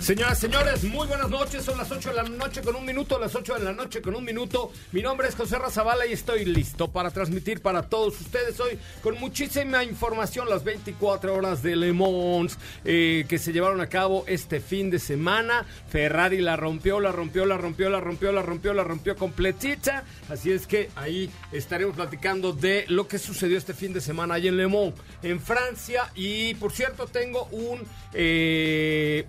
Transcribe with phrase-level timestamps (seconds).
[0.00, 1.62] Señoras, señores, muy buenas noches.
[1.62, 4.14] Son las 8 de la noche con un minuto, las 8 de la noche con
[4.14, 4.72] un minuto.
[4.92, 9.20] Mi nombre es José Razabala y estoy listo para transmitir para todos ustedes hoy con
[9.20, 14.60] muchísima información las 24 horas de Le Mans eh, que se llevaron a cabo este
[14.60, 15.66] fin de semana.
[15.90, 20.04] Ferrari la rompió, la rompió, la rompió, la rompió, la rompió, la rompió completita.
[20.30, 24.48] Así es que ahí estaremos platicando de lo que sucedió este fin de semana ahí
[24.48, 26.10] en Le Mans, en Francia.
[26.14, 27.82] Y por cierto, tengo un...
[28.14, 29.26] Eh,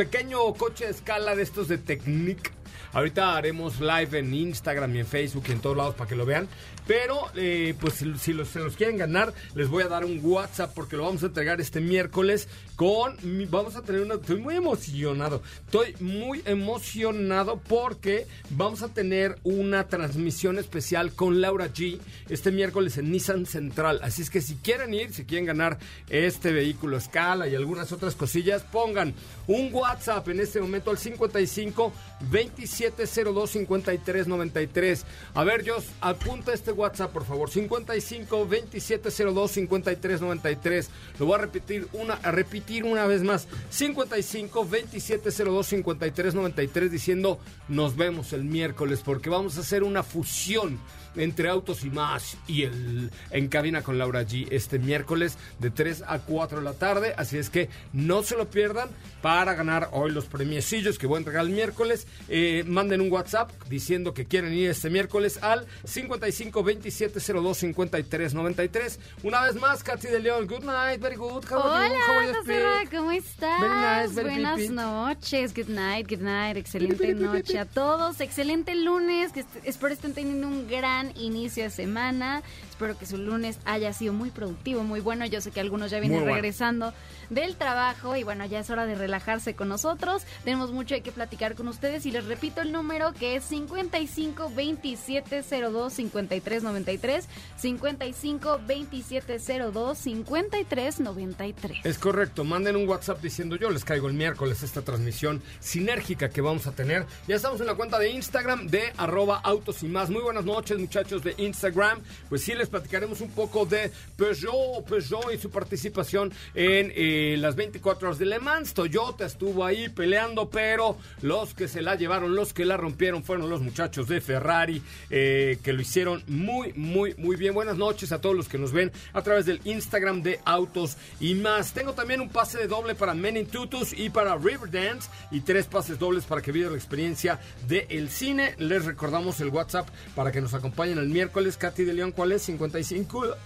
[0.00, 2.59] pequeño coche de escala de estos de Technic.
[2.92, 6.26] Ahorita haremos live en Instagram y en Facebook y en todos lados para que lo
[6.26, 6.48] vean.
[6.86, 10.72] Pero, eh, pues si, los, se los quieren ganar, les voy a dar un WhatsApp
[10.74, 13.16] porque lo vamos a entregar este miércoles con...
[13.50, 14.14] vamos a tener una...
[14.14, 15.42] Estoy muy emocionado.
[15.66, 22.98] Estoy muy emocionado porque vamos a tener una transmisión especial con Laura G este miércoles
[22.98, 24.00] en Nissan Central.
[24.02, 25.78] Así es que si quieren ir, si quieren ganar
[26.08, 29.14] este vehículo escala y algunas otras cosillas, pongan
[29.46, 35.06] un WhatsApp en este momento al 55 2702 53 93.
[35.34, 37.50] A ver, Jos, apunta este WhatsApp, por favor.
[37.50, 40.90] 55 2702 53 93.
[41.18, 43.46] Lo voy a repetir una, a repetir una vez más.
[43.70, 47.38] 55 2702 53 93 diciendo
[47.68, 50.78] nos vemos el miércoles porque vamos a hacer una fusión
[51.16, 56.04] entre Autos y Más y el En Cabina con Laura G este miércoles de 3
[56.06, 57.14] a 4 de la tarde.
[57.16, 58.88] Así es que no se lo pierdan
[59.22, 62.06] para ganar hoy los premiecillos que voy a entregar el miércoles.
[62.28, 68.34] Eh, manden un WhatsApp diciendo que quieren ir este miércoles al 55 27 02 53
[68.34, 68.98] 93.
[69.22, 70.46] Una vez más, Katy de León.
[70.46, 71.44] Good night, very good.
[71.50, 71.70] How you?
[71.70, 71.88] Hola,
[72.26, 72.88] you, José?
[72.90, 73.60] ¿cómo estás?
[73.60, 74.72] Very nice, very Buenas pipi.
[74.74, 79.92] noches, good night, good night, excelente Pipi, pipi, noche a todos, excelente lunes, que espero
[79.94, 84.82] estén teniendo un gran inicio de semana, espero que su lunes haya sido muy productivo,
[84.82, 86.34] muy bueno, yo sé que algunos ya vienen bueno.
[86.34, 86.92] regresando
[87.30, 91.54] del trabajo y bueno, ya es hora de relajarse con nosotros, tenemos mucho qué platicar
[91.54, 98.60] con ustedes y les repito el número que es 55 27 02 53 93, 55
[98.66, 99.38] 27
[99.72, 101.78] 02 53 93.
[101.84, 106.40] Es correcto, manden un WhatsApp diciendo yo les caigo el miércoles esta transmisión sinérgica que
[106.40, 107.06] vamos a tener.
[107.28, 110.10] Ya estamos en la cuenta de Instagram de arroba autos y más.
[110.10, 112.00] Muy buenas noches muchachos de Instagram.
[112.28, 117.54] Pues sí, les platicaremos un poco de Peugeot, Peugeot y su participación en eh, las
[117.54, 118.74] 24 horas de Le Mans.
[118.74, 123.48] Toyota estuvo ahí peleando, pero los que se la llevaron, los que la rompieron fueron
[123.48, 127.54] los muchachos de Ferrari, eh, que lo hicieron muy, muy, muy bien.
[127.54, 131.36] Buenas noches a todos los que nos ven a través del Instagram de Autos y
[131.36, 131.72] más.
[131.72, 135.66] Tengo también un pase de doble para Men in Tutus y para Riverdance y tres
[135.66, 137.38] pases dobles para que vivan la experiencia
[137.68, 138.56] del cine.
[138.58, 141.56] Les recordamos el WhatsApp para que nos acompañen el miércoles.
[141.56, 142.42] Katy de León, ¿cuál es?
[142.42, 143.36] 55.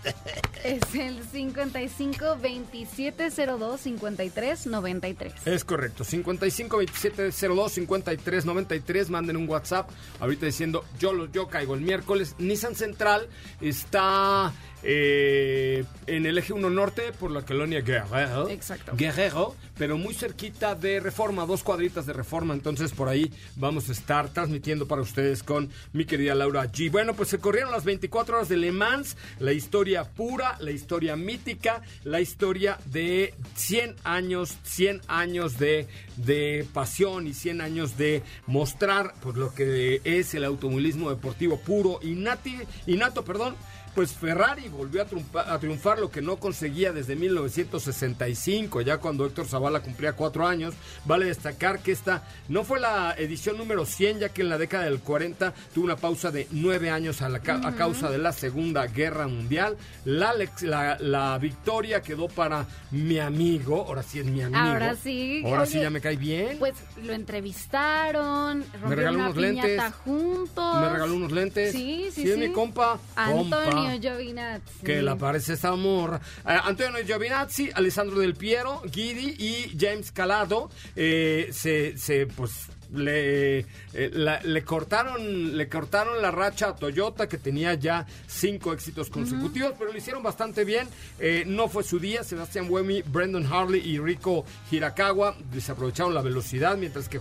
[0.65, 5.33] Es el 55 27 02 53 93.
[5.47, 9.11] Es correcto, 55 27 02 53 93.
[9.11, 9.91] Manden un WhatsApp
[10.21, 12.35] ahorita diciendo yo, lo- yo caigo el miércoles.
[12.39, 13.29] Nissan Central
[13.61, 14.53] está
[14.85, 18.49] eh, en el eje 1 norte por la colonia Guerrero.
[18.49, 18.93] Exacto.
[18.97, 22.55] Guerrero, pero muy cerquita de Reforma, dos cuadritas de Reforma.
[22.55, 26.91] Entonces por ahí vamos a estar transmitiendo para ustedes con mi querida Laura G.
[26.91, 31.17] Bueno, pues se corrieron las 24 horas de Le Mans, la historia pura, la historia
[31.17, 38.23] mítica, la historia de 100 años, 100 años de, de pasión y 100 años de
[38.47, 43.55] mostrar pues, lo que es el automovilismo deportivo puro y nati, innato, perdón.
[43.95, 49.25] Pues Ferrari volvió a triunfar, a triunfar, lo que no conseguía desde 1965, ya cuando
[49.25, 50.75] Héctor Zavala cumplía cuatro años.
[51.05, 54.85] Vale destacar que esta no fue la edición número 100, ya que en la década
[54.85, 58.87] del 40 tuvo una pausa de nueve años a, la, a causa de la Segunda
[58.87, 59.77] Guerra Mundial.
[60.05, 64.61] La, la, la, victoria quedó para mi amigo, ahora sí es mi amigo.
[64.61, 65.43] Ahora sí.
[65.45, 66.59] Ahora sí ya me cae bien.
[66.59, 69.83] Pues lo entrevistaron, me regaló una unos lentes.
[70.05, 70.81] juntos.
[70.81, 71.73] Me regaló unos lentes.
[71.73, 72.31] Sí, sí, sí.
[72.31, 72.99] es mi compa.
[73.15, 74.85] Antonio Giovinazzi.
[74.85, 76.21] Que le aparece esta amor.
[76.47, 83.59] Eh, Antonio Giovinazzi, Alessandro Del Piero, Guidi y James Calado eh, se, se, pues, le,
[83.93, 89.75] eh, le cortaron le cortaron la racha a Toyota que tenía ya cinco éxitos consecutivos,
[89.79, 90.89] pero lo hicieron bastante bien.
[91.19, 92.25] Eh, no fue su día.
[92.25, 97.21] Sebastián Buemi, Brendan Harley y Rico Hirakawa desaprovecharon la velocidad, mientras que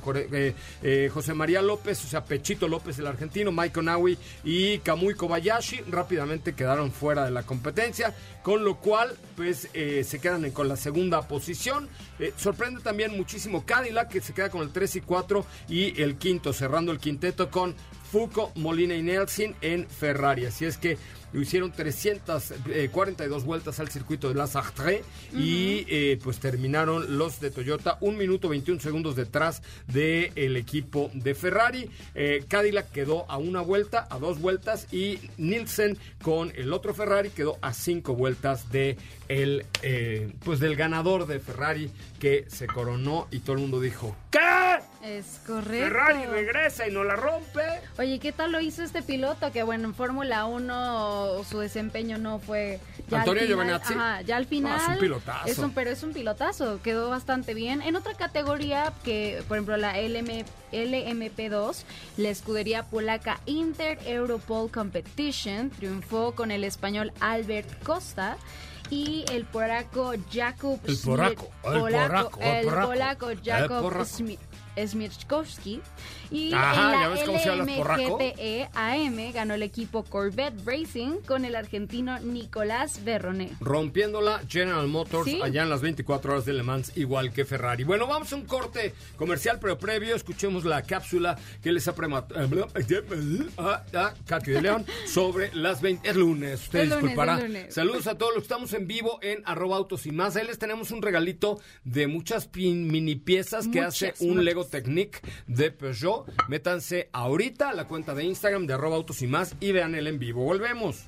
[0.82, 5.82] eh, José María López, o sea, Pechito López, el argentino, Mike Onawi y Kamui Kobayashi
[5.90, 11.28] rápidamente quedaron fuera de la competencia, con lo cual, pues, se quedan con la segunda
[11.28, 11.88] posición.
[12.38, 16.54] sorprende también muchísimo Cadillac, que se queda con el 3 y 4 y el quinto,
[16.54, 17.76] cerrando el quinteto con
[18.14, 20.46] Foucault, Molina y Nelson en Ferrari.
[20.46, 21.00] Así es que
[21.34, 25.04] hicieron 342 eh, vueltas al circuito de la Sartre
[25.36, 31.34] y eh, pues terminaron los de Toyota un minuto 21 segundos detrás del equipo de
[31.34, 31.90] Ferrari.
[32.14, 37.32] Eh, Cadillac quedó a una vuelta, a dos vueltas y Nielsen con el otro Ferrari
[37.32, 38.96] quedó a cinco vueltas de
[39.28, 39.66] el
[40.44, 41.90] pues del ganador de Ferrari
[42.20, 44.40] que se coronó y todo el mundo dijo ¿qué?
[45.04, 45.72] Es correcto.
[45.72, 47.62] Ferrari regresa y no la rompe.
[47.98, 49.52] Oye, ¿qué tal lo hizo este piloto?
[49.52, 52.80] Que bueno, en Fórmula 1 su desempeño no fue...
[53.10, 53.94] Ya Antonio Giovinazzi.
[53.94, 54.80] Ajá, ya al final...
[54.80, 55.72] es un pilotazo.
[55.74, 57.82] pero es un pilotazo, quedó bastante bien.
[57.82, 61.84] En otra categoría, que por ejemplo la LM, LMP2,
[62.18, 68.38] la escudería polaca Inter Europol Competition triunfó con el español Albert Costa
[68.90, 74.40] y el polaco Jakub el polaco, el polaco, el polaco Jakub Smith
[74.78, 75.82] Smirchkowski.
[76.32, 83.04] Y Ajá, en la LMGTE AM ganó el equipo Corvette Racing con el argentino Nicolás
[83.04, 83.52] Berroné.
[83.60, 87.84] Rompiéndola General Motors allá en las 24 horas de Le Mans, igual que Ferrari.
[87.84, 92.68] Bueno, vamos a un corte comercial, pero previo escuchemos la cápsula que les ha prematado
[94.26, 96.10] Katy de León sobre las 20.
[96.10, 97.68] Es lunes, ustedes disculparán.
[97.70, 100.36] Saludos a todos los que estamos en vivo en arroba autos y más.
[100.36, 105.72] Ahí les tenemos un regalito de muchas mini piezas que hace un Lego Technique de
[105.72, 106.26] Peugeot.
[106.48, 110.08] Métanse ahorita a la cuenta de Instagram de arroba autos y más y vean el
[110.08, 110.44] en vivo.
[110.44, 111.06] Volvemos.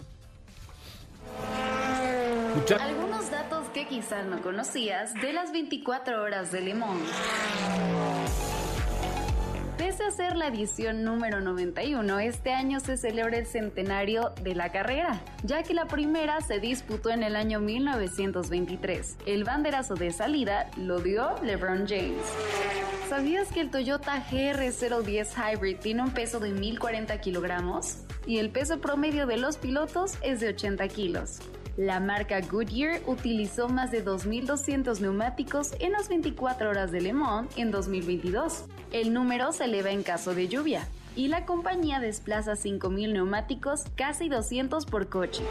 [2.80, 7.00] Algunos datos que quizás no conocías de las 24 horas de Limón.
[9.78, 14.72] Pese a ser la edición número 91, este año se celebra el centenario de la
[14.72, 19.18] carrera, ya que la primera se disputó en el año 1923.
[19.26, 22.24] El banderazo de salida lo dio LeBron James.
[23.10, 27.98] ¿Sabías que el Toyota GR010 Hybrid tiene un peso de 1040 kilogramos?
[28.26, 31.40] Y el peso promedio de los pilotos es de 80 kilos.
[31.78, 37.52] La marca Goodyear utilizó más de 2.200 neumáticos en las 24 horas de Le Mans
[37.58, 38.64] en 2022.
[38.94, 44.30] El número se eleva en caso de lluvia y la compañía desplaza 5.000 neumáticos, casi
[44.30, 45.44] 200 por coche.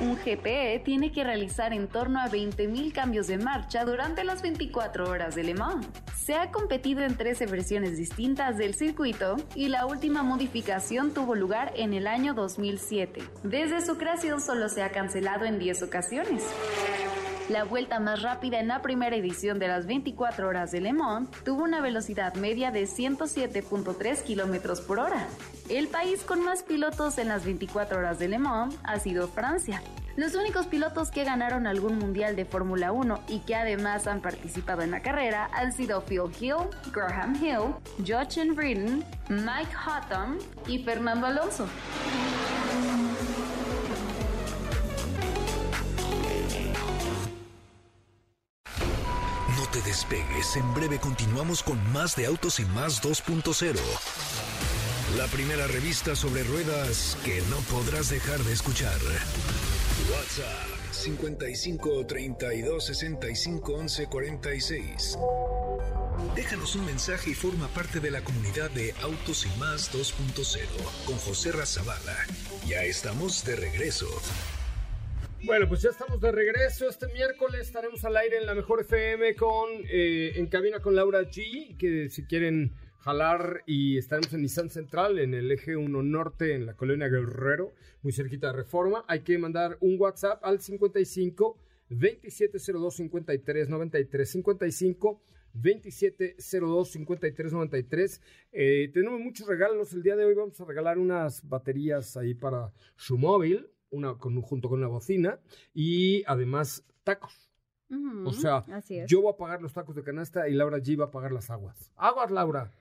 [0.00, 5.08] Un GPE tiene que realizar en torno a 20.000 cambios de marcha durante las 24
[5.08, 5.86] horas de Le Mans.
[6.16, 11.72] Se ha competido en 13 versiones distintas del circuito y la última modificación tuvo lugar
[11.76, 13.22] en el año 2007.
[13.44, 16.42] Desde su creación solo se ha cancelado en 10 ocasiones.
[17.52, 21.28] La vuelta más rápida en la primera edición de las 24 horas de Le Mans
[21.44, 25.26] tuvo una velocidad media de 107.3 km por hora.
[25.68, 29.82] El país con más pilotos en las 24 horas de Le Mans ha sido Francia.
[30.16, 34.80] Los únicos pilotos que ganaron algún mundial de Fórmula 1 y que además han participado
[34.80, 41.26] en la carrera han sido Phil Hill, Graham Hill, Jochen Britten, Mike Houghton y Fernando
[41.26, 41.68] Alonso.
[49.92, 53.76] Despegues, en breve continuamos con más de Autos y Más 2.0.
[55.18, 58.98] La primera revista sobre ruedas que no podrás dejar de escuchar.
[60.10, 65.18] WhatsApp 55 32 65 11 46.
[66.34, 70.68] Déjanos un mensaje y forma parte de la comunidad de Autos y Más 2.0
[71.04, 72.16] con José Razabala.
[72.66, 74.08] Ya estamos de regreso.
[75.44, 76.88] Bueno, pues ya estamos de regreso.
[76.88, 81.22] Este miércoles estaremos al aire en la Mejor FM con eh, en cabina con Laura
[81.22, 86.54] G, que si quieren jalar y estaremos en Nissan Central, en el eje 1 Norte,
[86.54, 87.72] en la colonia Guerrero,
[88.02, 89.04] muy cerquita de Reforma.
[89.08, 91.58] Hay que mandar un WhatsApp al 55
[91.88, 95.22] 2702 53 93 55
[95.54, 98.20] 2702 53 93.
[98.52, 99.92] Eh, tenemos muchos regalos.
[99.92, 104.40] El día de hoy vamos a regalar unas baterías ahí para su móvil, una con,
[104.42, 105.38] junto con una bocina
[105.72, 107.48] y además tacos.
[108.24, 108.64] O sea,
[109.06, 111.50] yo voy a pagar los tacos de canasta y Laura G va a pagar las
[111.50, 111.92] aguas.
[111.96, 112.72] Aguas, Laura.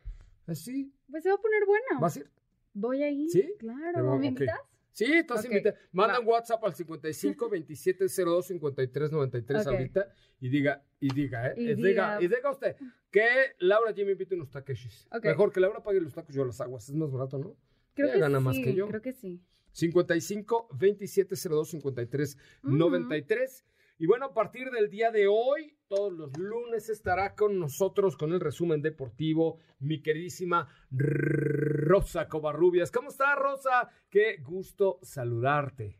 [0.48, 0.94] ¿Así?
[1.10, 2.00] Pues se va a poner bueno.
[2.00, 2.32] ¿Vas a ir?
[2.74, 3.30] Voy a ir.
[3.30, 3.53] ¿Sí?
[3.60, 4.06] Claro.
[4.06, 4.58] Va- ¿Me invitas?
[4.94, 5.75] Sí, estás Ok, invitada.
[5.91, 9.74] Manda un WhatsApp al 55 2702 53 93 Ok.
[9.74, 10.08] ahorita
[10.39, 11.53] y diga, y diga, ¿eh?
[11.58, 12.75] Y Y diga, diga- y diga usted
[13.10, 13.25] que
[13.60, 15.08] Laura G me invite unos takeshis.
[15.12, 15.25] Ok.
[15.25, 16.88] Mejor que Laura pague los tacos, yo las aguas.
[16.88, 17.56] Es más barato, ¿no?
[17.96, 18.46] Creo Ella que gana sí.
[18.46, 18.88] más que yo.
[18.88, 19.41] Creo que sí.
[19.72, 22.75] 55 2702 53 Ujú.
[22.75, 23.66] 93.
[24.00, 28.32] Y bueno, a partir del día de hoy, todos los lunes estará con nosotros con
[28.32, 32.92] el resumen deportivo mi queridísima Rosa Covarrubias.
[32.92, 33.92] ¿Cómo está, Rosa?
[34.10, 36.00] Qué gusto saludarte.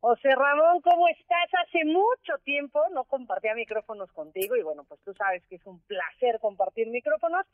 [0.00, 1.48] José Ramón, ¿cómo estás?
[1.66, 5.80] Hace mucho tiempo no compartía micrófonos contigo y bueno, pues tú sabes que es un
[5.80, 7.46] placer compartir micrófonos.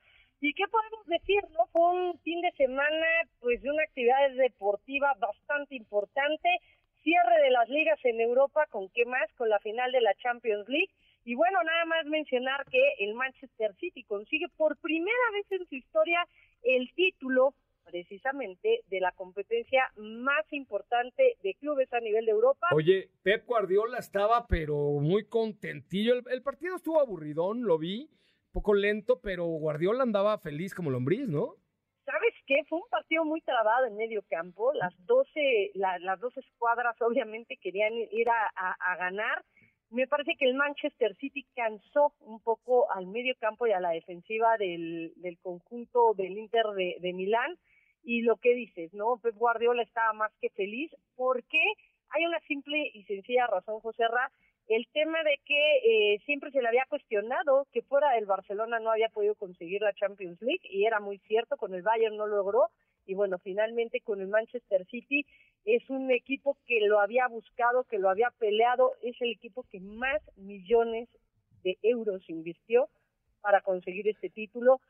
[0.43, 1.67] ¿Y qué podemos decir, no?
[1.71, 3.07] Fue un fin de semana
[3.41, 6.49] pues de una actividad deportiva bastante importante,
[7.05, 9.33] cierre de las ligas en Europa, ¿con qué más?
[9.37, 10.91] Con la final de la Champions League.
[11.25, 15.77] Y bueno, nada más mencionar que el Manchester City consigue por primera vez en su
[15.77, 16.27] historia
[16.65, 22.67] el título precisamente de la competencia más importante de clubes a nivel de Europa.
[22.75, 26.15] Oye, Pep Guardiola estaba pero muy contentillo.
[26.15, 28.11] El, el partido estuvo aburridón, lo vi,
[28.53, 31.57] poco lento, pero Guardiola andaba feliz como lombriz, ¿no?
[32.05, 32.65] ¿Sabes qué?
[32.69, 34.73] Fue un partido muy trabado en medio campo.
[34.75, 39.45] Las 12, la- las dos escuadras obviamente querían ir a ganar.
[39.91, 43.91] Me parece que el Manchester City cansó un poco al medio campo y a la
[43.91, 47.57] defensiva del, del conjunto del Inter de, de Milán.
[48.03, 49.19] Y lo que dices, ¿no?
[49.23, 51.61] Pep Guardiola estaba más que feliz porque
[52.09, 54.31] hay una simple y sencilla razón, José Ra,
[54.69, 58.91] el tema de que eh, siempre se le había cuestionado que fuera del Barcelona no
[58.91, 62.69] había podido conseguir la Champions League y era muy cierto, con el Bayern no logró
[63.07, 65.27] y bueno, finalmente con el Manchester City
[65.65, 69.81] es un equipo que lo había buscado, que lo había peleado, es el equipo que
[69.81, 71.09] más millones
[71.63, 72.89] de euros invirtió
[73.41, 74.81] para conseguir este título.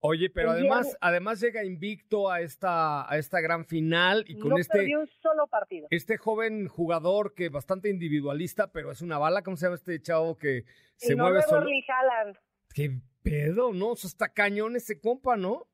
[0.00, 4.38] Oye, pero El además, de- además llega invicto a esta, a esta gran final y
[4.38, 5.88] con no este, perdió un solo partido.
[5.90, 10.36] este joven jugador que bastante individualista, pero es una bala, ¿cómo se llama este chavo
[10.36, 10.62] que
[10.96, 11.66] se el mueve solo?
[11.66, 12.36] Haaland
[12.74, 12.90] Qué
[13.24, 13.88] pedo, ¿no?
[13.90, 15.66] O sea, está cañón ese compa, ¿no?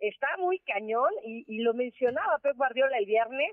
[0.00, 3.50] está muy cañón y, y lo mencionaba Pep Guardiola el viernes,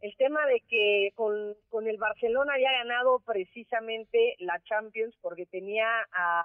[0.00, 1.34] el tema de que con,
[1.68, 6.44] con el Barcelona había ganado precisamente la Champions porque tenía a,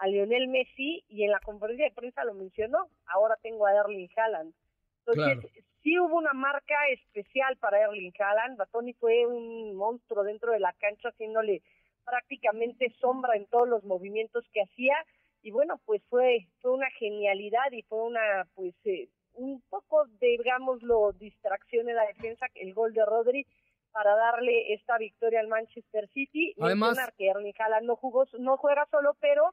[0.00, 4.08] a Lionel Messi y en la conferencia de prensa lo mencionó, ahora tengo a Erling
[4.16, 4.52] Haaland.
[5.00, 5.48] Entonces, Claro.
[5.82, 10.72] sí hubo una marca especial para Erling Haaland, Batoni fue un monstruo dentro de la
[10.74, 11.62] cancha haciéndole
[12.04, 14.96] prácticamente sombra en todos los movimientos que hacía
[15.42, 21.12] y bueno pues fue fue una genialidad y fue una pues eh, un poco digámoslo
[21.12, 23.46] distracción en la defensa el gol de Rodri
[23.92, 28.56] para darle esta victoria al Manchester City Además- mencionar que Erling Haaland no jugó no
[28.56, 29.52] juega solo pero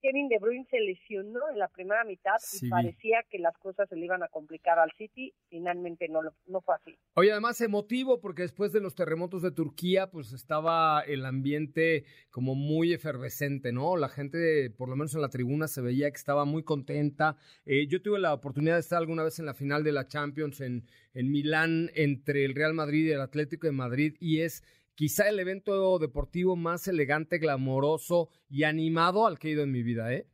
[0.00, 3.88] Kevin De Bruyne se lesionó en la primera mitad Sí, y parecía que las cosas
[3.88, 8.20] se le iban a complicar al City finalmente no no fue así Oye, además emotivo
[8.20, 13.96] porque después de los terremotos de Turquía, pues estaba el ambiente como muy efervescente, ¿no?
[13.96, 17.36] La gente, por lo menos en la tribuna, se veía que estaba muy contenta.
[17.66, 20.60] Eh, yo tuve la oportunidad de estar alguna vez en la final de la Champions
[20.60, 24.62] en, en Milán entre el Real Madrid y el Atlético de Madrid y es
[24.98, 29.84] quizá el evento deportivo más elegante, glamoroso y animado al que he ido en mi
[29.84, 30.26] vida, ¿eh?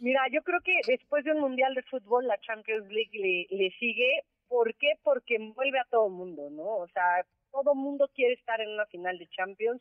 [0.00, 3.70] Mira, yo creo que después de un mundial de fútbol, la Champions League le, le
[3.78, 4.24] sigue.
[4.48, 4.94] ¿Por qué?
[5.04, 6.64] Porque envuelve a todo mundo, ¿no?
[6.64, 9.80] O sea, todo mundo quiere estar en una final de Champions.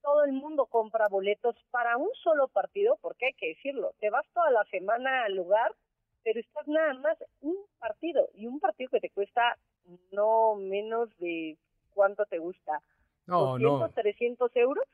[0.00, 3.92] Todo el mundo compra boletos para un solo partido, porque hay que decirlo.
[4.00, 5.74] Te vas toda la semana al lugar,
[6.24, 8.30] pero estás nada más un partido.
[8.32, 9.58] Y un partido que te cuesta
[10.10, 11.58] no menos de
[11.92, 12.80] cuánto te gusta.
[13.28, 13.90] No, 200, no.
[13.90, 14.84] 300 euros.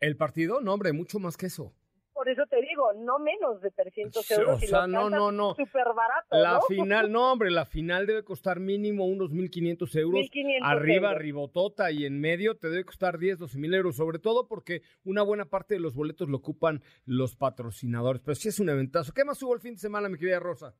[0.00, 0.60] ¿El partido?
[0.60, 1.72] No, hombre, mucho más que eso.
[2.12, 4.62] Por eso te digo, no menos de 300 Sí, euros.
[4.62, 5.54] o sea, no, no, no.
[5.56, 6.60] Súper barato, La ¿no?
[6.68, 10.20] final, no, hombre, la final debe costar mínimo unos 1.500 euros.
[10.32, 11.22] 1.500 Arriba, euros.
[11.22, 15.22] ribotota y en medio te debe costar 10, 12 mil euros, sobre todo porque una
[15.22, 18.22] buena parte de los boletos lo ocupan los patrocinadores.
[18.22, 19.12] Pero sí es un eventazo.
[19.12, 20.74] ¿Qué más hubo el fin de semana, mi querida Rosa?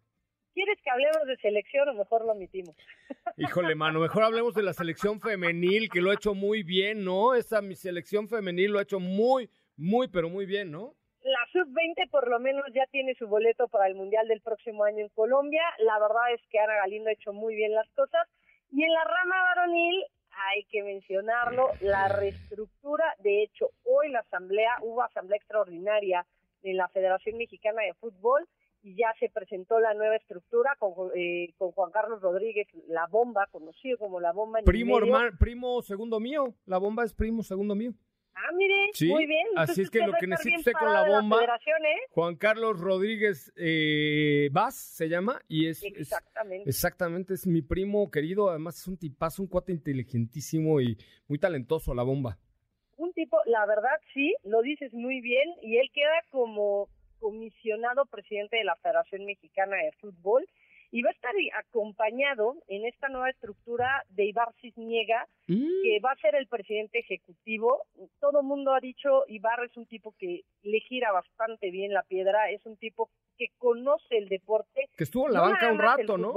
[0.55, 2.77] ¿Quieres que hablemos de selección o mejor lo omitimos?
[3.37, 7.35] Híjole, mano, mejor hablemos de la selección femenil, que lo ha hecho muy bien, ¿no?
[7.35, 10.95] Esa mi selección femenil lo ha hecho muy, muy, pero muy bien, ¿no?
[11.23, 15.01] La sub-20 por lo menos ya tiene su boleto para el Mundial del próximo año
[15.01, 15.63] en Colombia.
[15.79, 18.29] La verdad es que Ana Galindo ha hecho muy bien las cosas.
[18.71, 23.05] Y en la rama varonil, hay que mencionarlo, la reestructura.
[23.21, 26.25] De hecho, hoy la asamblea, hubo asamblea extraordinaria
[26.63, 28.47] de la Federación Mexicana de Fútbol
[28.85, 33.49] y ya se presentó la nueva estructura con, eh, con Juan Carlos Rodríguez, la bomba,
[33.51, 34.59] conocido como la bomba.
[34.59, 36.55] En primo, hermano, primo segundo mío.
[36.67, 37.95] La bomba es primo segundo mío.
[38.35, 39.47] Ah, mire, muy bien.
[39.57, 42.01] Así es que lo que necesita usted con la bomba, ¿eh?
[42.11, 46.69] Juan Carlos Rodríguez eh, Vaz se llama y es exactamente.
[46.69, 48.51] exactamente es mi primo querido.
[48.51, 52.37] Además es un tipazo, un cuate inteligentísimo y muy talentoso la bomba.
[52.97, 56.89] Un tipo, la verdad sí, lo dices muy bien y él queda como
[57.25, 60.47] comisionado presidente de la Federación Mexicana de Fútbol
[60.91, 65.83] y va a estar acompañado en esta nueva estructura de Ibar Cisniega, mm.
[65.83, 67.81] que va a ser el presidente ejecutivo.
[68.21, 72.03] Todo el mundo ha dicho, Ibar es un tipo que le gira bastante bien la
[72.03, 74.91] piedra, es un tipo que conoce el deporte.
[74.95, 76.35] Que estuvo en la banca un rato, ¿no?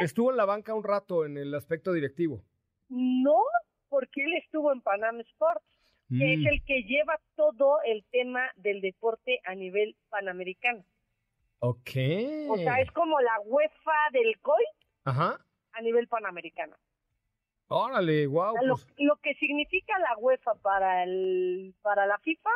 [0.00, 2.42] Estuvo en la banca un rato en el aspecto directivo.
[2.88, 3.44] No,
[3.90, 5.66] porque él estuvo en Panam Sports,
[6.18, 6.46] que es mm.
[6.46, 10.84] el que lleva todo el tema del deporte a nivel panamericano.
[11.60, 11.90] Ok.
[12.48, 14.64] O sea, es como la UEFA del COI
[15.04, 15.38] Ajá.
[15.72, 16.76] a nivel panamericano.
[17.68, 18.54] Órale, wow.
[18.54, 18.86] Pues.
[18.98, 22.50] lo, que significa la UEFA para el para la FIFA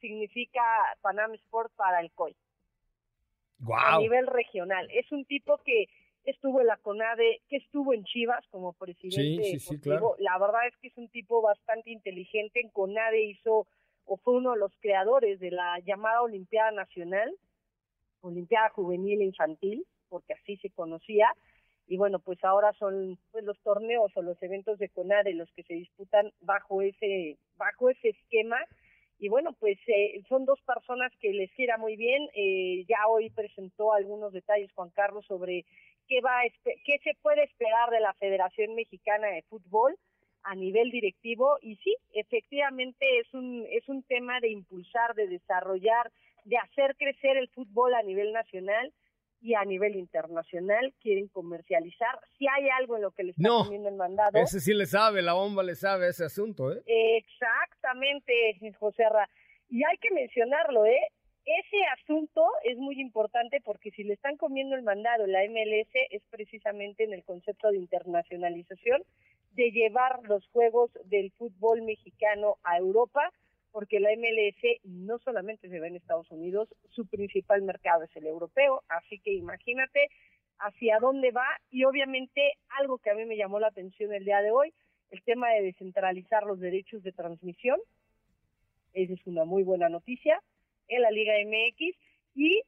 [0.00, 0.62] significa
[1.02, 2.34] Panam Sport para el COI.
[3.58, 3.76] Wow.
[3.76, 4.88] A nivel regional.
[4.92, 5.88] Es un tipo que
[6.24, 9.44] estuvo en la CONADE, que estuvo en Chivas como presidente.
[9.44, 10.16] Sí, sí, sí, claro.
[10.18, 12.60] La verdad es que es un tipo bastante inteligente.
[12.60, 13.66] En CONADE hizo
[14.06, 17.34] o fue uno de los creadores de la llamada Olimpiada Nacional
[18.20, 21.30] Olimpiada Juvenil e Infantil, porque así se conocía,
[21.86, 25.62] y bueno, pues ahora son pues los torneos o los eventos de CONADE los que
[25.64, 28.56] se disputan bajo ese bajo ese esquema
[29.18, 32.28] y bueno, pues eh, son dos personas que les quiera muy bien.
[32.34, 35.66] Eh, ya hoy presentó algunos detalles Juan Carlos sobre
[36.08, 39.96] qué va qué se puede esperar de la Federación Mexicana de Fútbol
[40.42, 46.10] a nivel directivo y sí, efectivamente es un es un tema de impulsar, de desarrollar
[46.44, 48.92] de hacer crecer el fútbol a nivel nacional
[49.40, 52.18] y a nivel internacional quieren comercializar.
[52.38, 54.38] Si hay algo en lo que le está poniendo el mandado.
[54.38, 56.82] Ese sí le sabe, la bomba le sabe ese asunto, ¿eh?
[56.86, 58.32] Exactamente,
[58.78, 59.28] José Ra.
[59.68, 61.10] Y hay que mencionarlo, ¿eh?
[61.44, 66.22] Ese asunto es muy importante porque si le están comiendo el mandado la MLS es
[66.30, 69.02] precisamente en el concepto de internacionalización,
[69.52, 73.30] de llevar los juegos del fútbol mexicano a Europa
[73.72, 78.26] porque la MLS no solamente se ve en Estados Unidos, su principal mercado es el
[78.26, 80.08] europeo, así que imagínate
[80.60, 84.40] hacia dónde va y obviamente algo que a mí me llamó la atención el día
[84.42, 84.72] de hoy,
[85.10, 87.80] el tema de descentralizar los derechos de transmisión,
[88.92, 90.40] esa es una muy buena noticia
[90.88, 91.96] en la Liga MX
[92.34, 92.62] y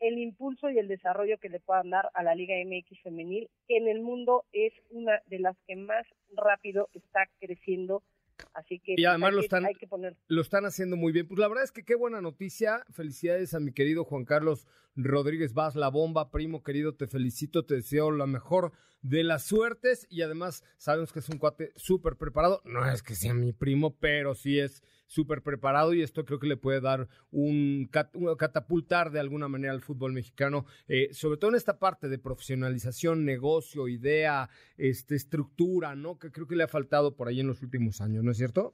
[0.00, 3.76] el impulso y el desarrollo que le puedan dar a la Liga MX femenil, que
[3.76, 8.02] en el mundo es una de las que más rápido está creciendo
[8.54, 10.16] Así que, y además lo, están, poner...
[10.28, 11.26] lo están haciendo muy bien.
[11.26, 12.84] Pues la verdad es que qué buena noticia.
[12.90, 17.76] Felicidades a mi querido Juan Carlos Rodríguez Vaz, la bomba, primo querido, te felicito, te
[17.76, 22.60] deseo la mejor de las suertes y además sabemos que es un cuate súper preparado.
[22.64, 26.46] No es que sea mi primo, pero sí es súper preparado y esto creo que
[26.46, 27.90] le puede dar un,
[28.38, 33.24] catapultar de alguna manera al fútbol mexicano, eh, sobre todo en esta parte de profesionalización,
[33.24, 36.16] negocio, idea, este, estructura, ¿no?
[36.16, 38.72] Que creo que le ha faltado por ahí en los últimos años, ¿no es cierto?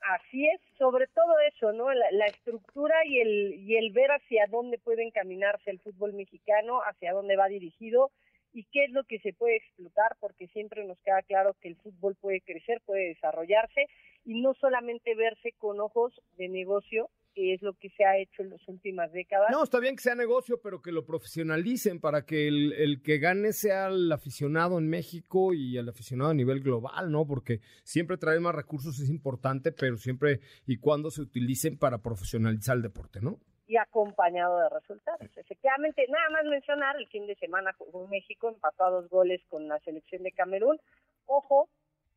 [0.00, 1.92] Así es, sobre todo eso, ¿no?
[1.92, 7.12] La, estructura y el, y el ver hacia dónde puede encaminarse el fútbol mexicano, hacia
[7.12, 8.12] dónde va dirigido
[8.54, 11.76] y qué es lo que se puede explotar, porque siempre nos queda claro que el
[11.76, 13.86] fútbol puede crecer, puede desarrollarse
[14.24, 18.42] y no solamente verse con ojos de negocio, que es lo que se ha hecho
[18.42, 19.48] en las últimas décadas.
[19.50, 23.52] No, está bien que sea negocio, pero que lo profesionalicen para que el, que gane
[23.52, 27.26] sea el aficionado en México y el aficionado a nivel global, ¿no?
[27.26, 32.76] Porque siempre traer más recursos es importante, pero siempre y cuando se utilicen para profesionalizar
[32.76, 33.40] el deporte, ¿no?
[33.66, 35.20] Y acompañado de resultados.
[35.36, 39.68] Efectivamente, nada más mencionar, el fin de semana jugó México, empató a dos goles con
[39.68, 40.78] la selección de Camerún.
[41.26, 41.68] Ojo,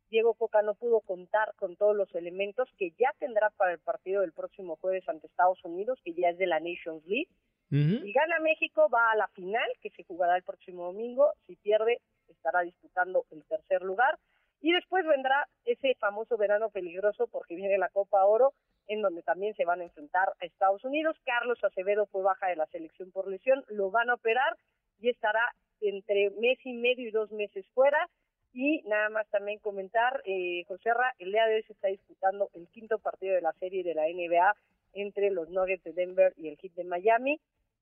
[0.10, 4.22] Diego Coca no pudo contar con todos los elementos que ya tendrá para el partido
[4.22, 7.30] del próximo jueves ante Estados Unidos, que ya es de la Nations League.
[7.70, 11.34] Si gana México, va a la final, que se jugará el próximo domingo.
[11.46, 14.18] Si pierde, estará disputando el tercer lugar.
[14.62, 18.54] Y después vendrá ese famoso verano peligroso, porque viene la Copa Oro,
[18.88, 21.18] en donde también se van a enfrentar a Estados Unidos.
[21.26, 24.58] Carlos Acevedo fue baja de la selección por lesión, lo van a operar
[25.00, 25.42] y estará
[25.82, 28.10] entre mes y medio y dos meses fuera
[28.54, 32.50] y nada más también comentar, eh, José Ra, el día de hoy se está disputando
[32.56, 34.56] el quinto partido de la serie de la NBA
[34.94, 37.40] entre los Nuggets de Denver y el Heat de Miami.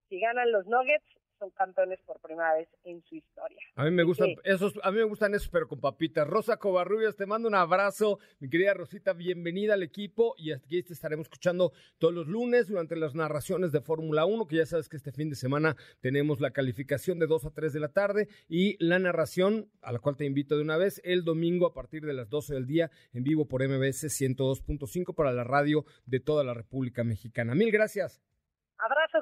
[0.10, 1.06] Si ganan los Nuggets,
[1.40, 3.60] son campeones por primera vez en su historia.
[3.76, 4.36] A mí me gustan Sí.
[4.44, 6.28] esos, a mí me gustan esos, pero con papitas.
[6.28, 10.94] Rosa Covarrubias, te mando un abrazo, mi querida Rosita, bienvenida al equipo y aquí te
[10.94, 14.98] estaremos escuchando todos los lunes durante las narraciones de Fórmula 1, que ya sabes que
[14.98, 18.76] este fin de semana tenemos la calificación de 2 a 3 de la tarde y
[18.84, 22.14] la narración, a la cual te invito de una vez, el domingo a partir de
[22.14, 26.54] las 12 del día en vivo por MBS 102.5 para la radio de toda la
[26.54, 27.56] República Mexicana.
[27.56, 28.22] Mil gracias.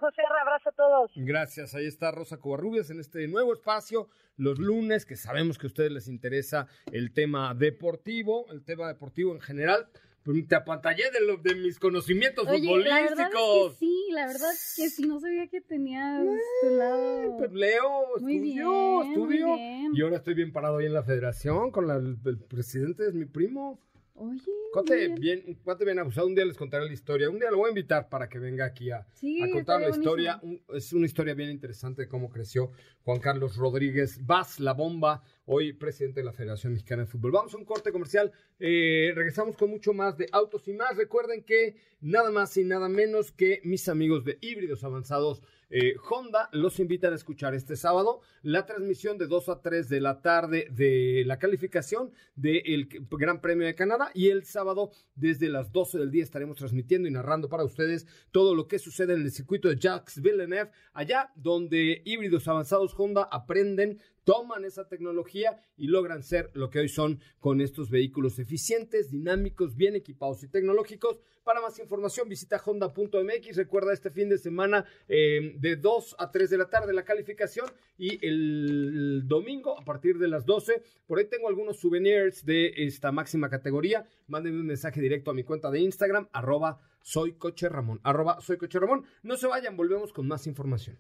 [0.04, 1.12] José, abrazo a todos.
[1.16, 5.70] Gracias, ahí está Rosa Covarrubias en este nuevo espacio, los lunes, que sabemos que a
[5.70, 9.88] ustedes les interesa el tema deportivo, el tema deportivo en general.
[10.24, 13.72] Pues te apantallé de, lo- de mis conocimientos Oye, la verdad es futbolísticos.
[13.74, 16.24] que sí, la verdad es que sí, no sabía que tenías
[16.62, 17.38] tu lado.
[17.40, 19.48] Pues Leo, Muy estudio, bien, estudio.
[19.50, 19.92] muy bien.
[19.94, 23.14] Y ahora estoy bien parado ahí en la federación con la- el, el presidente, es
[23.14, 23.82] mi primo.
[24.16, 24.40] Oye,
[24.72, 26.28] Cuate muy bien, cuate bien abusado.
[26.28, 27.30] Un día les contaré la historia.
[27.30, 29.90] Un día lo voy a invitar para que venga aquí a, Sí, a contar la
[29.90, 30.40] historia.
[30.44, 32.72] Un- es una historia bien interesante de cómo creció
[33.04, 37.32] Juan Carlos Rodríguez Vaz, la bomba, hoy presidente de la Federación Mexicana de Fútbol.
[37.32, 38.32] Vamos a un corte comercial.
[38.60, 40.96] Eh, regresamos con mucho más de autos y más.
[40.96, 45.42] Recuerden que nada más y nada menos que mis amigos de híbridos avanzados
[45.76, 50.02] eh, Honda los invitan a escuchar este sábado la transmisión de 2 a 3 de
[50.02, 55.72] la tarde de la calificación del Gran Premio de Canadá y el sábado desde las
[55.72, 59.32] 12 del día estaremos transmitiendo y narrando para ustedes todo lo que sucede en el
[59.32, 66.24] circuito de Jacques Villeneuve, allá donde híbridos avanzados Honda aprenden toman esa tecnología y logran
[66.24, 71.20] ser lo que hoy son con estos vehículos eficientes, dinámicos, bien equipados y tecnológicos.
[71.44, 73.56] Para más información visita honda.mx.
[73.56, 77.68] Recuerda este fin de semana eh, de 2 a 3 de la tarde la calificación
[77.98, 80.82] y el domingo a partir de las 12.
[81.06, 84.08] Por ahí tengo algunos souvenirs de esta máxima categoría.
[84.28, 88.00] Mándenme un mensaje directo a mi cuenta de Instagram, arroba soy coche Ramón.
[88.04, 89.06] Arroba soy coche Ramón.
[89.22, 90.98] No se vayan, volvemos con más información.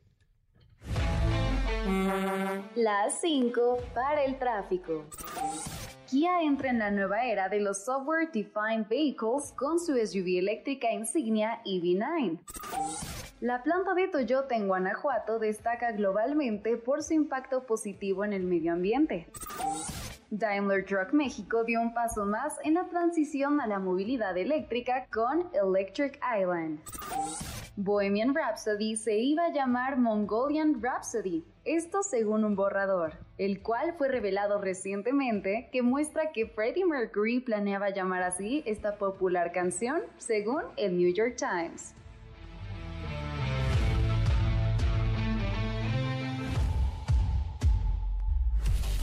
[2.75, 5.05] Las 5 para el tráfico.
[6.09, 10.91] Kia entra en la nueva era de los Software Defined Vehicles con su SUV eléctrica
[10.91, 12.39] insignia EV9.
[13.41, 18.71] La planta de Toyota en Guanajuato destaca globalmente por su impacto positivo en el medio
[18.73, 19.27] ambiente.
[20.29, 25.49] Daimler Truck México dio un paso más en la transición a la movilidad eléctrica con
[25.53, 26.79] Electric Island.
[27.75, 34.09] Bohemian Rhapsody se iba a llamar Mongolian Rhapsody, esto según un borrador, el cual fue
[34.09, 40.95] revelado recientemente que muestra que Freddie Mercury planeaba llamar así esta popular canción, según el
[40.95, 41.95] New York Times.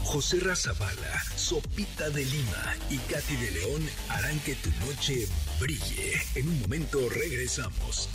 [0.05, 5.27] José Razabala, Sopita de Lima y Katy de León harán que tu noche
[5.59, 6.13] brille.
[6.35, 8.09] En un momento regresamos.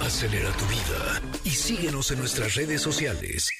[0.00, 3.50] Acelera tu vida y síguenos en nuestras redes sociales.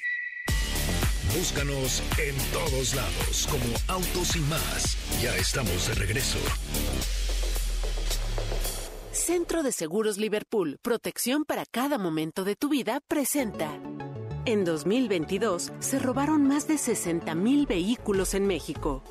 [1.37, 4.97] Búscanos en todos lados como Autos y más.
[5.23, 6.39] Ya estamos de regreso.
[9.13, 13.79] Centro de Seguros Liverpool, protección para cada momento de tu vida, presenta.
[14.47, 19.05] En 2022 se robaron más de 60.000 vehículos en México.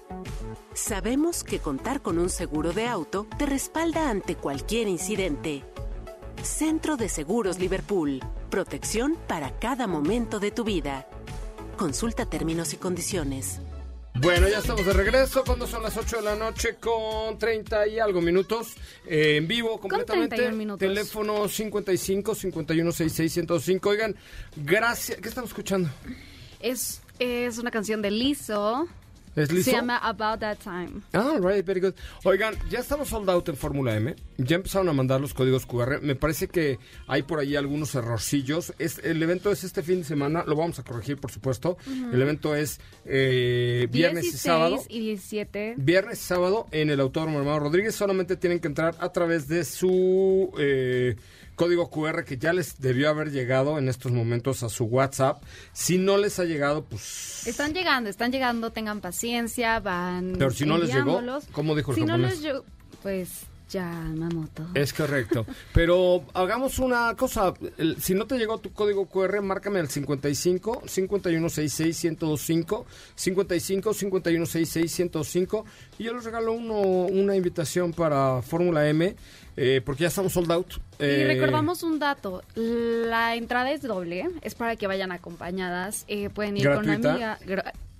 [0.73, 5.63] Sabemos que contar con un seguro de auto te respalda ante cualquier incidente.
[6.43, 11.07] Centro de Seguros Liverpool, protección para cada momento de tu vida.
[11.77, 13.59] Consulta términos y condiciones.
[14.19, 17.99] Bueno, ya estamos de regreso cuando son las 8 de la noche con 30 y
[17.99, 18.73] algo minutos
[19.05, 20.35] eh, en vivo completamente.
[20.35, 20.79] 31 minutos.
[20.79, 23.89] Teléfono 55 51 66 105.
[23.89, 24.15] Oigan,
[24.55, 25.19] gracias.
[25.19, 25.89] ¿Qué estamos escuchando?
[26.59, 28.87] Es, es una canción de Lizzo.
[29.37, 29.69] ¿Es listo?
[29.69, 31.01] Se llama About That Time.
[31.13, 31.93] Ah, right, very good.
[32.23, 34.15] Oigan, ya estamos sold out en Fórmula M.
[34.37, 36.01] Ya empezaron a mandar los códigos QR.
[36.01, 38.73] Me parece que hay por ahí algunos errorcillos.
[38.79, 40.43] Es, el evento es este fin de semana.
[40.47, 41.77] Lo vamos a corregir, por supuesto.
[42.11, 44.83] El evento es eh, viernes 16 y sábado.
[44.89, 45.75] y 17.
[45.77, 47.93] Viernes y sábado en el Autódromo Hermano Rodríguez.
[47.93, 51.15] Solamente tienen que entrar a través de su eh,
[51.57, 55.43] código QR que ya les debió haber llegado en estos momentos a su WhatsApp.
[55.73, 57.45] Si no les ha llegado, pues...
[57.45, 60.35] Están llegando, están llegando, tengan paciencia, van.
[60.37, 61.19] Pero si no les llegó.
[61.51, 62.41] ¿cómo dijo el Si no les
[63.01, 64.65] pues ya, Mamoto.
[64.73, 65.45] Es correcto.
[65.73, 67.53] Pero hagamos una cosa.
[67.77, 74.99] El- si no te llegó tu código QR, márcame al 55 5166 1025 55 5166
[74.99, 75.65] 1025
[75.99, 79.15] y yo les regalo uno, una invitación para Fórmula M
[79.59, 80.73] eh, porque ya estamos sold out.
[80.73, 86.29] Y Eh, recordamos un dato, la entrada es doble, es para que vayan acompañadas, eh,
[86.29, 87.39] pueden ir con una amiga.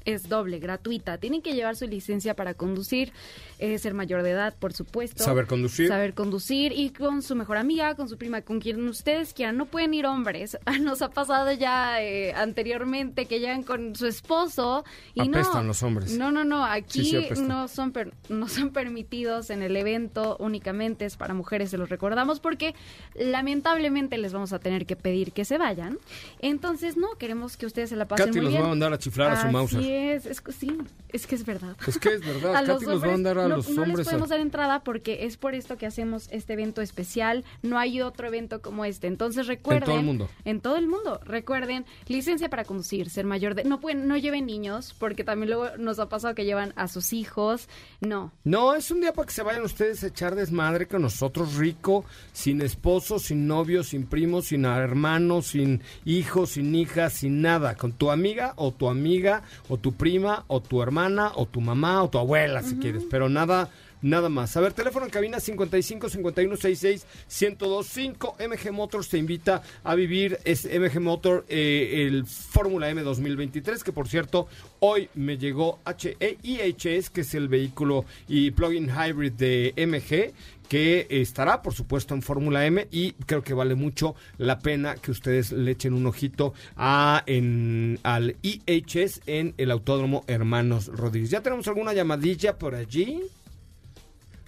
[0.08, 1.18] Es doble, gratuita.
[1.18, 3.12] Tienen que llevar su licencia para conducir,
[3.60, 5.24] eh, ser mayor de edad, por supuesto.
[5.24, 5.88] Saber conducir.
[5.90, 9.58] Saber conducir y con su mejor amiga, con su prima, con quien ustedes quieran.
[9.58, 10.58] No pueden ir hombres.
[10.82, 15.68] Nos ha pasado ya eh, anteriormente que llegan con su esposo y Apestan no.
[15.68, 16.18] los hombres.
[16.18, 16.64] No, no, no.
[16.66, 20.38] Aquí sí no son per- no son permitidos en el evento.
[20.40, 21.70] Únicamente es para mujeres.
[21.72, 22.74] Se los recordamos porque
[23.16, 25.98] lamentablemente les vamos a tener que pedir que se vayan.
[26.40, 28.62] Entonces no queremos que ustedes se la pasen Katy muy los bien.
[28.64, 29.54] va a mandar a chiflar a su Así
[29.98, 30.78] Es, es que sí,
[31.10, 31.76] es que es verdad.
[31.88, 34.08] Es que es verdad, A los va a mandar a no, los no hombres les
[34.08, 37.44] a- podemos dar entrada porque es por esto que hacemos este evento especial.
[37.64, 39.08] No hay otro evento como este.
[39.08, 39.86] Entonces recuerden.
[39.86, 40.30] todo el mundo.
[40.46, 41.20] En todo el mundo.
[41.26, 43.64] Recuerden, licencia para conducir, ser mayor de.
[43.64, 47.14] No pueden, no lleven niños porque también luego nos ha pasado que llevan a sus
[47.14, 47.68] hijos.
[48.02, 48.32] No.
[48.44, 52.06] No, es un día para que se vayan ustedes a echar desmadre con nosotros, rico,
[52.34, 57.76] sin esposo, sin novio, sin primo, sin hermano, sin hijos, sin hijas, sin nada.
[57.76, 62.04] Con tu amiga o tu amiga o tu prima o tu hermana o tu mamá
[62.04, 63.04] o tu abuela, si quieres.
[63.10, 63.70] Pero nada,
[64.02, 64.56] nada más.
[64.58, 68.38] A ver, teléfono en cabina 55 51 66 1025.
[68.40, 73.92] MG Motors te invita a vivir es MG Motor eh, el Fórmula M 2023, que
[73.92, 74.48] por cierto,
[74.80, 80.34] hoy me llegó HE IHS, que es el vehículo y plug-in hybrid de MG
[80.68, 85.12] que estará, por supuesto, en Fórmula M y creo que vale mucho la pena que
[85.12, 91.30] ustedes le echen un ojito a, en, al IHS en el Autódromo Hermanos Rodríguez.
[91.30, 93.22] ¿Ya tenemos alguna llamadilla por allí?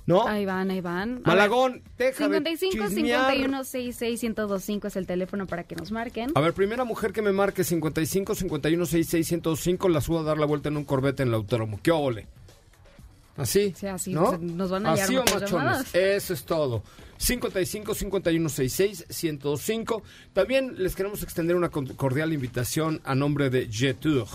[0.10, 0.28] ¿No?
[0.28, 1.22] Ahí van, ahí van.
[1.24, 3.30] Malagón, de 55 chismear.
[3.30, 6.32] 51 66 1025 es el teléfono para que nos marquen.
[6.34, 10.39] A ver, primera mujer que me marque 55 51 66 105 la subo a dar
[10.39, 11.80] la vuelta en un corbete en el autódromo.
[11.84, 12.26] ¿Qué ole?
[13.39, 13.73] ¿Así?
[13.75, 14.25] Sí, así, ¿no?
[14.25, 15.95] pues, nos van a Así o machones.
[15.95, 16.84] Eso es todo.
[17.17, 20.04] 55 51 66 105.
[20.32, 24.28] También les queremos extender una cordial invitación a nombre de Jetour.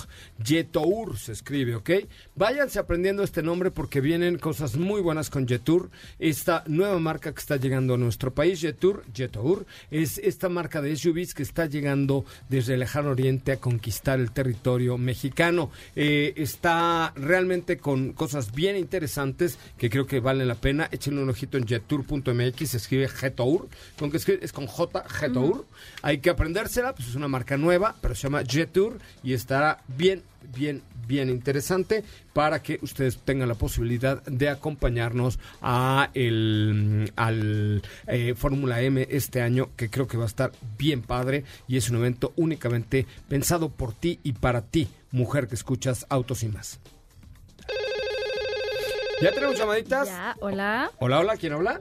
[0.43, 1.91] Jetour se escribe, ¿ok?
[2.35, 5.91] Váyanse aprendiendo este nombre porque vienen cosas muy buenas con Jetour.
[6.19, 10.95] Esta nueva marca que está llegando a nuestro país, Jetour, Jetour, es esta marca de
[10.95, 15.71] SUVs que está llegando desde el lejano oriente a conquistar el territorio mexicano.
[15.97, 18.94] Eh, está realmente con cosas bien interesantes
[19.79, 20.89] que creo que valen la pena.
[20.91, 25.67] Échenle un ojito en jetour.mx, se escribe Jetour, con que escribe- es con J, Jetour.
[26.03, 30.23] Hay que aprendérsela, pues es una marca nueva, pero se llama Jetour y estará bien,
[30.57, 32.03] bien, bien interesante
[32.33, 39.41] para que ustedes tengan la posibilidad de acompañarnos a el, al eh, Fórmula M este
[39.43, 43.69] año, que creo que va a estar bien padre y es un evento únicamente pensado
[43.69, 46.81] por ti y para ti, mujer que escuchas Autos y más.
[49.23, 50.09] ¿Ya tenemos llamaditas?
[50.09, 50.91] Ya, hola.
[50.99, 51.81] Hola, hola, ¿quién habla?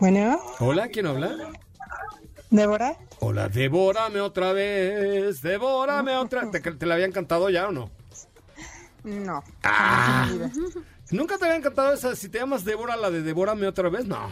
[0.00, 1.36] Bueno, Hola, ¿quién habla?
[2.50, 6.50] Débora, Hola, devórame otra vez, devórame otra.
[6.50, 7.90] ¿Te, te la habían cantado ya o no?
[9.04, 9.42] no.
[9.62, 10.28] Ah.
[11.10, 12.14] ¿Nunca te habían cantado esa?
[12.16, 14.28] Si te llamas Débora, la de devórame otra vez, no.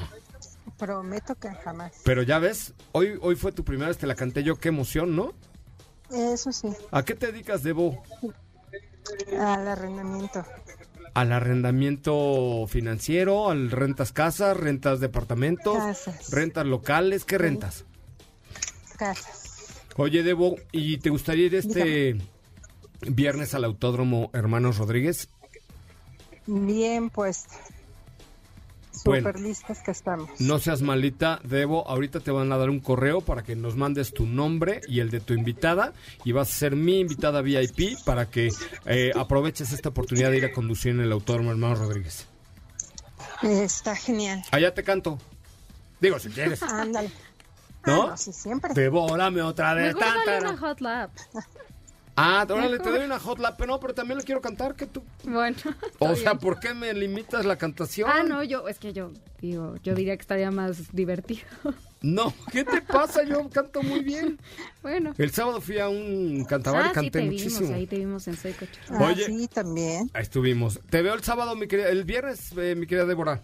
[0.77, 1.93] Prometo que jamás.
[2.05, 5.15] Pero ya ves, hoy, hoy fue tu primera vez, te la canté yo, qué emoción,
[5.17, 5.33] ¿no?
[6.11, 8.03] Eso sí, ¿A qué te dedicas, Debo?
[9.39, 10.45] al arrendamiento.
[11.15, 13.51] ¿Al arrendamiento financiero?
[13.51, 14.57] ¿Al rentas casas?
[14.57, 15.77] ¿Rentas departamentos?
[15.77, 16.31] Casas.
[16.31, 17.25] ¿Rentas locales?
[17.25, 17.85] ¿Qué rentas?
[18.97, 19.83] Casas.
[19.97, 22.17] Oye, Debo, ¿y te gustaría ir este
[23.01, 25.29] viernes al Autódromo Hermanos Rodríguez?
[26.47, 27.11] Bien
[28.99, 29.31] puesta.
[29.31, 29.39] Bueno.
[29.39, 30.31] Super listas que estamos.
[30.41, 31.87] No seas malita, Debo.
[31.89, 35.11] Ahorita te van a dar un correo para que nos mandes tu nombre y el
[35.11, 35.93] de tu invitada.
[36.25, 38.51] Y vas a ser mi invitada VIP para que
[38.87, 42.27] eh, aproveches esta oportunidad de ir a conducir en el Autódromo Hermano Rodríguez.
[43.43, 44.43] Está genial.
[44.51, 45.19] Allá te canto.
[46.01, 46.63] Digo, si quieres.
[46.63, 47.11] Ándale.
[47.87, 48.03] ¿No?
[48.03, 48.75] Ah, no, sí, siempre.
[48.75, 49.95] Devórame otra vez.
[49.95, 50.43] Dale tan.
[50.43, 51.11] una hot lap.
[52.21, 54.87] Ah, órale, te doy una hot lap, pero no, pero también le quiero cantar que
[54.87, 55.05] tú.
[55.25, 55.57] Bueno.
[56.01, 56.39] O sea, bien.
[56.39, 58.11] ¿por qué me limitas la cantación?
[58.13, 61.43] Ah, no, yo, es que yo, digo, yo diría que estaría más divertido.
[62.01, 63.25] No, ¿qué te pasa?
[63.25, 64.39] Yo canto muy bien.
[64.83, 65.15] bueno.
[65.19, 67.61] El sábado fui a un cantabar y ah, sí, canté te muchísimo.
[67.61, 68.55] vimos, ahí te vimos en Soy.
[68.91, 69.25] Ah, Oye.
[69.27, 70.11] sí, también.
[70.15, 70.81] Ahí estuvimos.
[70.91, 73.43] Te veo el sábado, mi querida, el viernes, eh, mi querida Débora.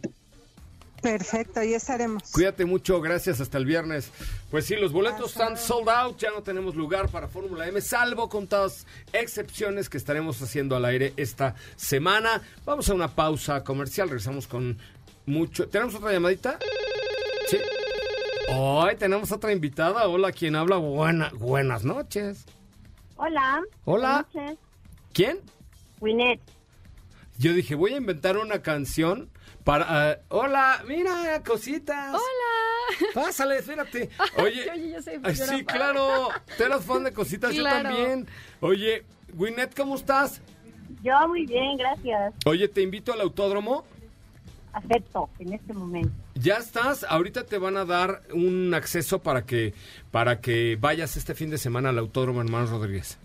[1.04, 2.22] Perfecto, ahí estaremos.
[2.32, 4.10] Cuídate mucho, gracias, hasta el viernes.
[4.50, 8.30] Pues sí, los boletos están sold out, ya no tenemos lugar para Fórmula M, salvo
[8.30, 12.40] contadas excepciones que estaremos haciendo al aire esta semana.
[12.64, 14.78] Vamos a una pausa comercial, regresamos con
[15.26, 15.68] mucho...
[15.68, 16.58] ¿Tenemos otra llamadita?
[17.50, 17.58] Sí.
[18.48, 20.08] Hoy tenemos otra invitada.
[20.08, 20.78] Hola, ¿quién habla?
[20.78, 22.46] Buena, buenas noches.
[23.16, 23.62] Hola.
[23.84, 24.26] Hola.
[24.32, 24.58] Buenas noches.
[25.12, 25.40] ¿Quién?
[26.00, 26.40] Winnet.
[27.36, 29.28] Yo dije, voy a inventar una canción
[29.64, 29.86] para...
[30.12, 32.10] ah, hola, mira, cositas.
[32.12, 33.10] Hola.
[33.14, 34.10] Pásale, espérate.
[34.36, 36.28] Oye, Oye, yo soy ay, sí, claro.
[36.56, 37.88] Tú eras fan de cositas, Claro.
[37.90, 38.26] yo también.
[38.60, 40.40] Oye, Winnet, ¿cómo estás?
[41.02, 42.34] Yo muy bien, gracias.
[42.46, 43.84] Oye, te invito al autódromo.
[44.72, 46.10] Acepto en este momento.
[46.34, 49.72] Ya estás, ahorita te van a dar un acceso para que
[50.10, 53.18] para que vayas este fin de semana al Autódromo Hermanos Rodríguez.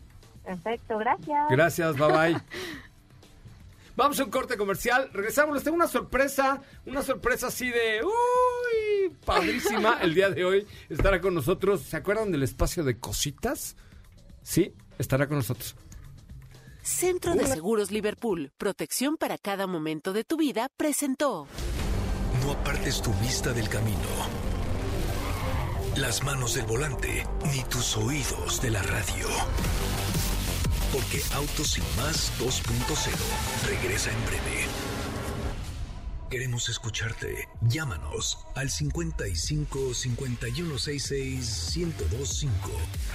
[0.46, 1.48] Perfecto, gracias.
[1.50, 2.42] Gracias, bye bye.
[4.00, 9.10] Vamos a un corte comercial, regresamos, les tengo una sorpresa, una sorpresa así de uy,
[9.26, 10.00] padrísima.
[10.02, 13.76] El día de hoy estará con nosotros, ¿se acuerdan del espacio de cositas?
[14.42, 15.76] Sí, estará con nosotros.
[16.82, 21.46] Centro de Seguros Liverpool, protección para cada momento de tu vida, presentó.
[22.46, 23.98] No apartes tu vista del camino,
[25.98, 29.28] las manos del volante, ni tus oídos de la radio.
[30.92, 34.66] Porque Autos Sin Más 2.0 regresa en breve.
[36.32, 37.48] Queremos escucharte.
[37.62, 42.72] Llámanos al 55 5166 1025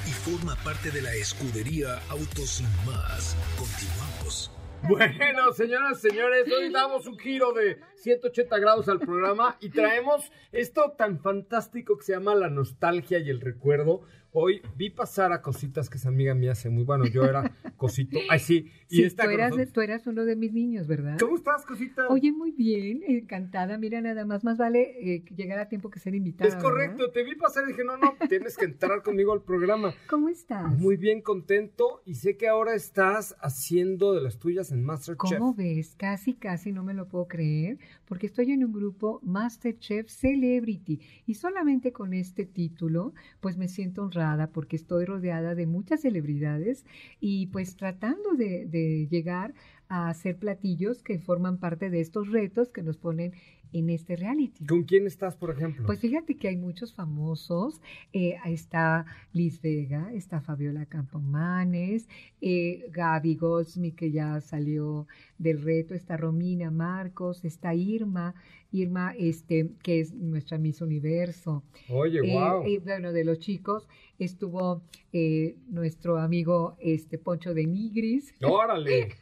[0.06, 3.36] y forma parte de la escudería Autos Sin Más.
[3.58, 4.52] Continuamos.
[4.86, 10.30] Bueno, señoras y señores, hoy damos un giro de 180 grados al programa y traemos
[10.52, 14.02] esto tan fantástico que se llama la nostalgia y el recuerdo.
[14.36, 17.06] Hoy vi pasar a cositas que esa amiga mía hace muy bueno.
[17.06, 18.18] Yo era cosito.
[18.28, 18.68] Ay, sí.
[18.88, 21.16] Y Sí, esta tú, eras, tú eras uno de mis niños, ¿verdad?
[21.20, 22.08] ¿Cómo estás, cosita?
[22.08, 23.78] Oye, muy bien, encantada.
[23.78, 26.48] Mira, nada más, más vale eh, llegar a tiempo que ser invitada.
[26.48, 29.94] es correcto, te vi pasar y dije, no, no, tienes que entrar conmigo al programa.
[30.10, 30.76] ¿Cómo estás?
[30.80, 35.38] Muy bien, contento y sé que ahora estás haciendo de las tuyas en Masterchef.
[35.38, 35.94] ¿Cómo ves?
[35.96, 41.00] Casi, casi no me lo puedo creer, porque estoy en un grupo Masterchef Celebrity.
[41.26, 46.84] Y solamente con este título, pues me siento honrada porque estoy rodeada de muchas celebridades
[47.20, 49.54] y pues tratando de, de llegar
[49.94, 53.32] a hacer platillos que forman parte de estos retos que nos ponen
[53.72, 54.64] en este reality.
[54.66, 55.84] ¿Con quién estás, por ejemplo?
[55.86, 57.80] Pues fíjate que hay muchos famosos.
[58.12, 62.08] eh, está Liz Vega, está Fabiola Campomanes,
[62.40, 65.06] eh, Gaby Goldsmith, que ya salió
[65.38, 68.34] del reto, está Romina Marcos, está Irma,
[68.74, 71.62] Irma, este, que es nuestra Miss Universo.
[71.88, 72.64] Oye, Eh, wow.
[72.66, 73.86] eh, bueno, de los chicos
[74.18, 74.82] estuvo
[75.12, 78.34] eh, nuestro amigo este Poncho de Nigris.
[78.42, 79.08] Órale.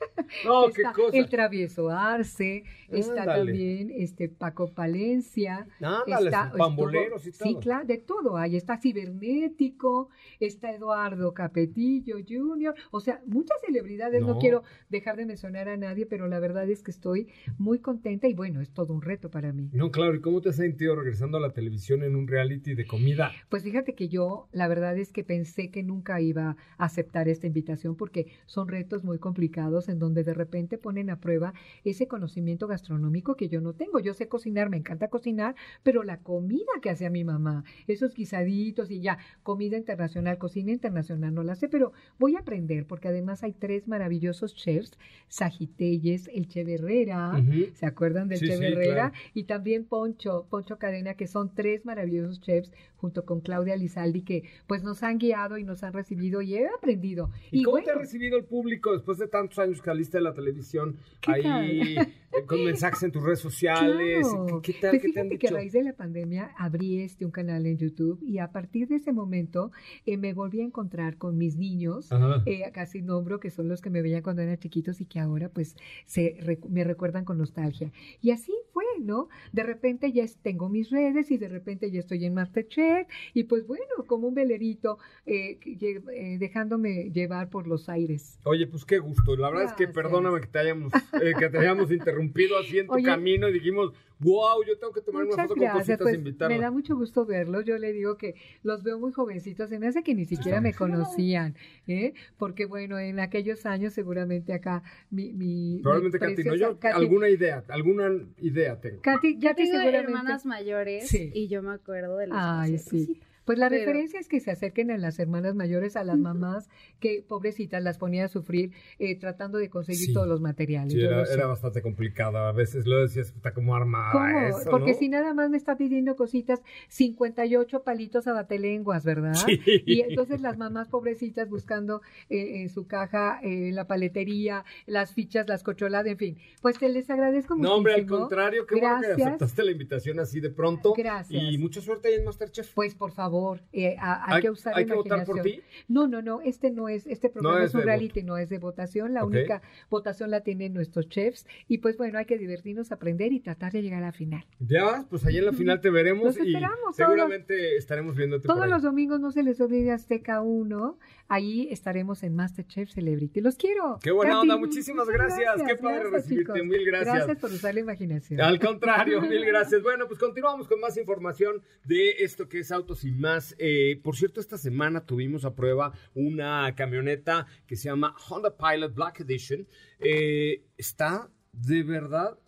[0.46, 1.16] No, qué cosa.
[1.18, 7.60] el travieso Arce, está también este Paco Palencia, Ándale, está pamboleros y estuvo- Sí, todo.
[7.60, 8.36] claro, de todo.
[8.38, 10.08] Ahí está Cibernético,
[10.40, 14.34] está Eduardo Capetillo Jr., o sea, muchas celebridades, no.
[14.34, 14.38] No.
[14.38, 18.34] quiero dejar de mencionar a nadie, pero la verdad es que estoy muy contenta y
[18.34, 19.70] bueno, es todo un reto para mí.
[19.72, 22.86] No, claro, ¿y cómo te has sentido regresando a la televisión en un reality de
[22.86, 23.32] comida?
[23.48, 27.46] Pues fíjate que yo, la verdad es que pensé que nunca iba a aceptar esta
[27.46, 32.66] invitación porque son retos muy complicados en donde de repente ponen a prueba ese conocimiento
[32.68, 33.98] gastronómico que yo no tengo.
[33.98, 38.90] Yo sé cocinar, me encanta cocinar, pero la comida que hacía mi mamá, esos guisaditos
[38.90, 43.42] y ya, comida internacional, cocina internacional, no la sé, pero voy a aprender porque además
[43.42, 47.42] hay tres maravillosos chefs, Sagitelles, el Che Herrera.
[47.74, 49.10] ¿Se acuerdan del Sí, Chef sí, Herrera?
[49.10, 49.14] claro.
[49.34, 52.70] Y también Poncho, Poncho Cadena, que son tres maravillosos chefs,
[53.02, 56.66] junto con Claudia Lizaldi, que pues nos han guiado y nos han recibido y he
[56.68, 57.28] aprendido.
[57.50, 60.22] ¿Y, cómo bueno, te ha recibido el público después de tantos años que saliste de
[60.24, 60.96] la televisión?
[61.20, 64.26] ¿Qué Ahí, eh, con mensajes en tus redes sociales.
[64.28, 64.62] Claro.
[64.62, 64.90] ¿Qué, qué tal?
[64.92, 65.54] Pues ¿Qué te han fíjate que a dicho?
[65.56, 69.12] raíz de la pandemia abrí este un canal en YouTube y a partir de ese
[69.12, 69.72] momento
[70.06, 72.08] eh, me volví a encontrar con mis niños,
[72.46, 75.48] eh, casi nombro que son los que me veían cuando eran chiquitos y que ahora
[75.48, 77.90] pues se recu- me recuerdan con nostalgia.
[78.20, 79.28] Y así fue, ¿no?
[79.52, 82.91] De repente ya tengo mis redes y de repente ya estoy en Masterchef
[83.34, 88.38] y pues bueno, como un velerito eh, eh, dejándome llevar por los aires.
[88.44, 89.36] Oye, pues qué gusto.
[89.36, 92.86] La verdad es que perdóname que te hayamos, eh, que te hayamos interrumpido así en
[92.86, 93.04] tu Oye.
[93.04, 96.14] camino y dijimos, wow, yo tengo que tomar una Muchas foto gracias, con cositas pues
[96.14, 96.56] e invitarla.
[96.56, 97.64] me da mucho gusto verlos.
[97.64, 99.68] Yo le digo que los veo muy jovencitos.
[99.68, 101.54] Se me hace que ni siquiera me conocían,
[101.86, 102.14] ¿eh?
[102.38, 106.94] Porque bueno, en aquellos años seguramente acá mi, mi mi Probablemente Katy, no, yo Katy-
[106.94, 109.00] alguna idea, alguna idea tengo.
[109.02, 109.98] Katy, ya Yo te tengo seguramente.
[110.12, 111.30] hermanas mayores Sí.
[111.34, 113.20] y yo me acuerdo de los Ay, sí.
[113.44, 116.68] Pues la Pero- referencia es que se acerquen a las hermanas mayores, a las mamás
[117.00, 120.12] que pobrecitas las ponía a sufrir eh, tratando de conseguir Sí.
[120.12, 120.92] todos los materiales.
[120.92, 121.34] Sí, era, lo sé.
[121.34, 122.38] era bastante complicado.
[122.38, 124.58] A veces lo decías, está como armada ¿Cómo?
[124.58, 124.98] eso, Porque ¿no?
[124.98, 129.34] si nada más me está pidiendo cositas, 58 palitos abatelenguas, ¿verdad?
[129.34, 129.60] Sí.
[129.86, 132.00] Y entonces las mamás pobrecitas buscando
[132.30, 136.38] eh, en su caja eh, la paletería, las fichas, las cocholadas, en fin.
[136.60, 137.68] Pues te les agradezco mucho.
[137.68, 139.26] No, hombre, al contrario, qué bueno que Gracias.
[139.26, 140.92] aceptaste la invitación así de pronto.
[140.96, 141.42] Gracias.
[141.42, 142.72] Y mucha suerte ahí en Masterchef.
[142.74, 143.31] Pues por favor.
[143.32, 145.64] Favor, eh, a- hay, ¿Hay- que usar hay la que votar por imaginación.
[145.66, 145.84] ti?
[145.88, 148.58] No, no, no, este no es, este programa es es, un reality, no es de
[148.58, 149.30] votación, la Ok.
[149.30, 153.72] única votación la tienen nuestros chefs y pues bueno, hay que divertirnos, aprender y tratar
[153.72, 154.44] de llegar a la final.
[154.60, 158.54] Ya, pues ahí en la final te veremos Los y todos seguramente estaremos viéndote por
[158.54, 158.70] Todos ahí.
[158.70, 163.40] los domingos no se les olvide Azteca 1, ahí estaremos en Masterchef Celebrity.
[163.40, 163.98] Los quiero.
[164.02, 166.66] Qué buena Katy, onda, muchísimas muchas gracias, qué padre recibirte, chicos.
[166.68, 167.14] mil gracias.
[167.14, 168.40] Gracias por usar la imaginación.
[168.40, 169.82] Al contrario, mil gracias.
[169.82, 173.54] Bueno, pues continuamos con más información de esto que es Autos y más.
[173.58, 178.94] Eh, por cierto, esta semana tuvimos a prueba una camioneta que se llama Honda Pilot
[178.94, 179.66] Black Edition.
[180.00, 182.38] Eh, está de verdad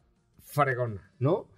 [0.40, 1.48] fregona, ¿no?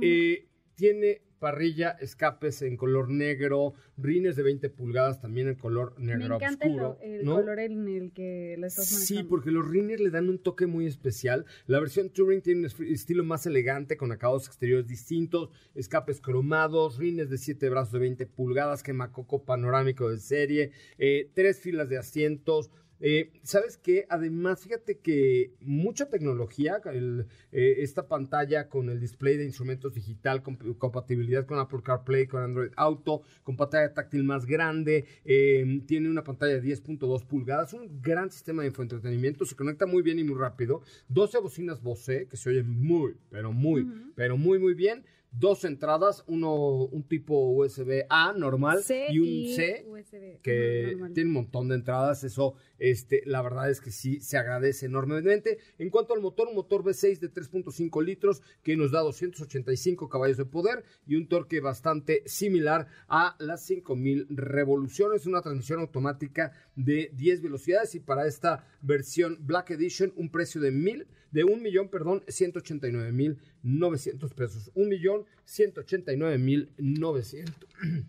[0.00, 6.16] Eh, tiene parrilla, escapes en color negro, rines de 20 pulgadas también en color Me
[6.16, 6.98] negro encanta el, oscuro.
[7.02, 7.34] el ¿no?
[7.34, 9.28] color en el que lo estás Sí, manejando.
[9.28, 11.44] porque los rines le dan un toque muy especial.
[11.66, 16.96] La versión Touring tiene un es- estilo más elegante, con acabados exteriores distintos, escapes cromados,
[16.98, 21.98] rines de 7 brazos de 20 pulgadas, quemacoco panorámico de serie, eh, tres filas de
[21.98, 22.70] asientos.
[23.04, 24.06] Eh, ¿Sabes qué?
[24.08, 30.40] Además, fíjate que mucha tecnología, el, eh, esta pantalla con el display de instrumentos digital,
[30.44, 36.08] comp- compatibilidad con Apple CarPlay, con Android Auto, con pantalla táctil más grande, eh, tiene
[36.08, 40.24] una pantalla de 10.2 pulgadas, un gran sistema de infoentretenimiento, se conecta muy bien y
[40.24, 43.82] muy rápido, 12 bocinas Bose que se oyen muy, pero muy,
[44.14, 45.04] pero muy, muy bien.
[45.32, 50.40] Dos entradas, uno un tipo USB A normal C y un y C USB.
[50.42, 51.14] que normal.
[51.14, 55.58] tiene un montón de entradas, eso este, la verdad es que sí se agradece enormemente.
[55.78, 60.36] En cuanto al motor, un motor V6 de 3.5 litros que nos da 285 caballos
[60.36, 67.10] de poder y un torque bastante similar a las 5000 revoluciones, una transmisión automática de
[67.14, 71.88] 10 velocidades y para esta versión Black Edition un precio de mil de un millón,
[71.88, 74.70] perdón, 189 mil 900 pesos.
[74.74, 77.54] Un millón 189 mil 900.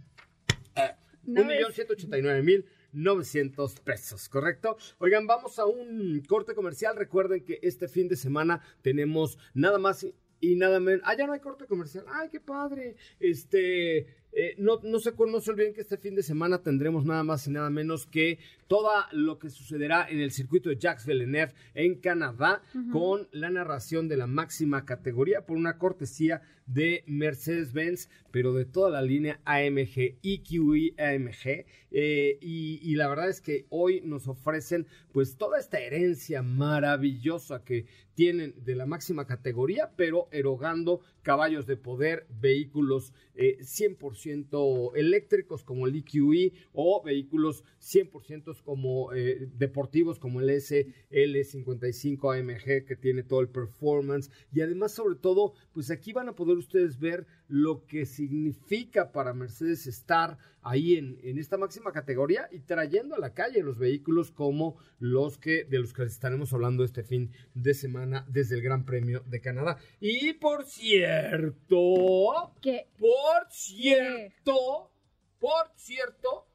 [1.25, 4.75] No Un millón es- ciento ochenta y nueve mil 900 pesos, ¿correcto?
[4.97, 6.97] Oigan, vamos a un corte comercial.
[6.97, 10.05] Recuerden que este fin de semana tenemos nada más
[10.51, 11.01] y- nada menos.
[11.05, 12.05] Ah, ya no hay corte comercial.
[12.13, 12.95] Ay, qué padre.
[13.19, 13.97] Este,
[14.35, 17.47] eh, no, no, se, no se olviden que este fin de semana tendremos nada más
[17.47, 21.95] y nada menos que todo lo que sucederá en el circuito de Jacques Villeneuve en
[21.99, 28.65] Canadá con la narración de la máxima categoría por una cortesía de Mercedes-Benz, pero de
[28.65, 31.65] toda la línea AMG, EQE AMG.
[31.91, 37.63] eh, y, y la verdad es que hoy nos ofrecen pues toda esta herencia maravillosa
[37.63, 37.85] que
[38.15, 45.87] tienen de la máxima categoría, pero erogando caballos de poder, vehículos eh, 100% eléctricos como
[45.87, 53.41] el EQE o vehículos 100% como eh, deportivos como el SL55 AMG que tiene todo
[53.41, 54.29] el performance.
[54.53, 59.35] Y además sobre todo pues aquí van a poder ustedes ver lo que significa para
[59.35, 64.31] Mercedes estar ahí en, en esta máxima categoría y trayendo a la calle los vehículos
[64.31, 68.85] como los que de los que estaremos hablando este fin de semana desde el Gran
[68.85, 69.77] Premio de Canadá.
[69.99, 72.87] Y por cierto, ¿Qué?
[72.97, 74.91] por cierto,
[75.39, 76.47] por cierto,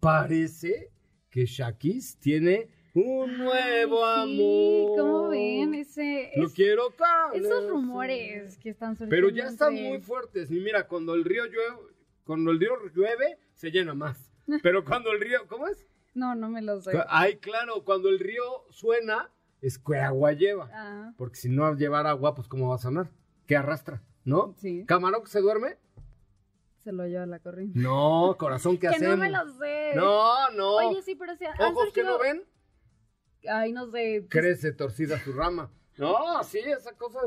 [0.00, 0.90] parece
[1.28, 4.98] que Shakis tiene un nuevo Ay, sí, amor.
[4.98, 5.74] ¿Cómo ven?
[5.74, 7.30] Ese, Lo es- quiero acá.
[7.32, 9.14] esos rumores que están surgiendo.
[9.14, 10.50] Pero ya están entre- muy fuertes.
[10.50, 11.92] Y mira, cuando el río llueve,
[12.24, 14.30] cuando el río llueve, se llena más.
[14.62, 15.86] Pero cuando el río, ¿cómo es?
[16.14, 16.90] No, no me lo sé.
[17.08, 19.30] Ay, claro, cuando el río suena,
[19.62, 20.68] es que agua lleva.
[20.72, 23.08] Ah, Porque si no llevar agua, pues ¿cómo va a sonar?
[23.46, 24.02] ¿Qué arrastra?
[24.24, 24.54] ¿No?
[24.58, 25.76] sí, ¿Camarón que se duerme?
[26.78, 27.78] se lo lleva la corriente.
[27.78, 29.16] No, corazón, ¿qué que hacemos?
[29.16, 29.92] no me lo sé.
[29.94, 30.74] No, no.
[30.88, 32.42] Oye, sí, pero si han Ojos que no ven,
[33.72, 34.26] No sé.
[34.28, 35.70] crece torcida su rama.
[35.98, 37.20] No, sí, esa cosa.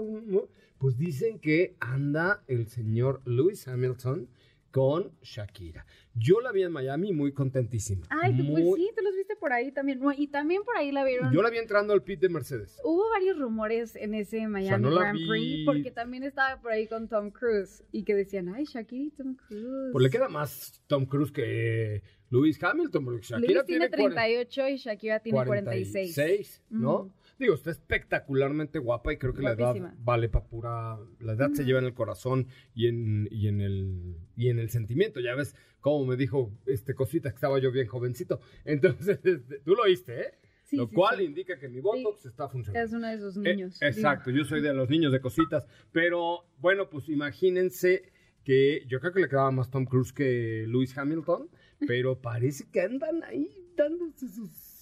[0.78, 4.28] Pues dicen que anda el señor Lewis Hamilton
[4.76, 5.86] con Shakira.
[6.14, 8.06] Yo la vi en Miami muy contentísima.
[8.10, 10.02] Ay, tú, pues Muy- sí, tú los viste por ahí también.
[10.18, 11.32] Y también por ahí la vieron.
[11.32, 12.78] Yo la vi entrando al pit de Mercedes.
[12.84, 15.30] Hubo varios rumores en ese Miami no Grand vi.
[15.30, 19.12] Prix porque también estaba por ahí con Tom Cruise y que decían, ay, Shakira y
[19.12, 19.92] Tom Cruise.
[19.94, 24.68] Pues le queda más Tom Cruise que Lewis Hamilton, porque Shakira Lewis tiene tiene 38
[24.68, 26.14] y Shakira tiene 46.
[26.14, 27.14] 46, ¿no?
[27.38, 30.98] Digo, está espectacularmente guapa y creo que la edad vale para pura.
[31.20, 34.70] La edad se lleva en el corazón y en, y en el y en el
[34.70, 35.20] sentimiento.
[35.20, 38.40] Ya ves cómo me dijo este cosita que estaba yo bien jovencito.
[38.66, 40.34] Entonces, este, tú lo oíste, ¿eh?
[40.64, 41.24] Sí, lo sí, cual sí.
[41.26, 42.84] indica que mi Botox está funcionando.
[42.88, 43.80] Es uno de esos Eh, niños.
[43.82, 45.68] exacto, yo soy de los niños de cositas.
[45.92, 48.12] Pero bueno, pues imagínense
[48.44, 51.50] que yo creo que le quedaba más Tom Cruise que Lewis Hamilton,
[51.88, 54.75] pero parece que andan ahí dándose sus.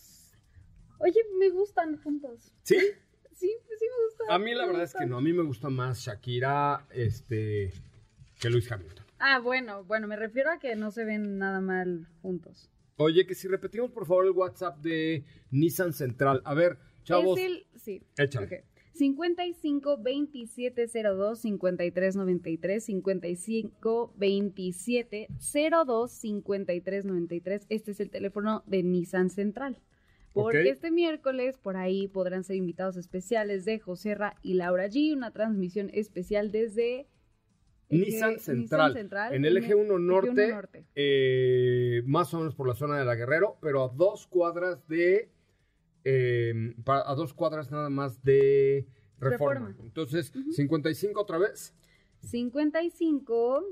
[1.04, 2.54] Oye, me gustan juntos.
[2.64, 2.78] ¿Sí?
[3.34, 4.28] Sí, pues sí me gustan.
[4.32, 7.74] A mí la verdad es que no, a mí me gusta más Shakira este,
[8.40, 9.06] que Lewis Hamilton.
[9.20, 12.70] Ah, bueno, bueno, me refiero a que no se ven nada mal juntos.
[12.96, 16.42] Oye, que si repetimos por favor el WhatsApp de Nissan Central.
[16.46, 17.38] A ver, chavos.
[17.38, 18.02] Es el, sí.
[18.18, 18.46] Échale.
[18.46, 18.54] ok.
[18.94, 25.28] 55 27 02 53 93 55 27
[25.86, 29.80] 02 53 93 este es el teléfono de Nissan Central
[30.34, 35.14] porque este miércoles por ahí podrán ser invitados especiales de José Ra y Laura G
[35.16, 37.08] una transmisión especial desde
[37.90, 40.86] eje- Nissan Central, en el eje 1 norte, norte.
[40.96, 45.30] eh, más o menos por la zona de la Guerrero, pero a dos cuadras de,
[46.04, 48.88] eh, pa- a dos cuadras nada más de
[49.20, 49.68] Reforma.
[49.68, 49.86] Reforma.
[49.86, 51.74] Entonces, 55 otra vez.
[52.22, 53.64] 55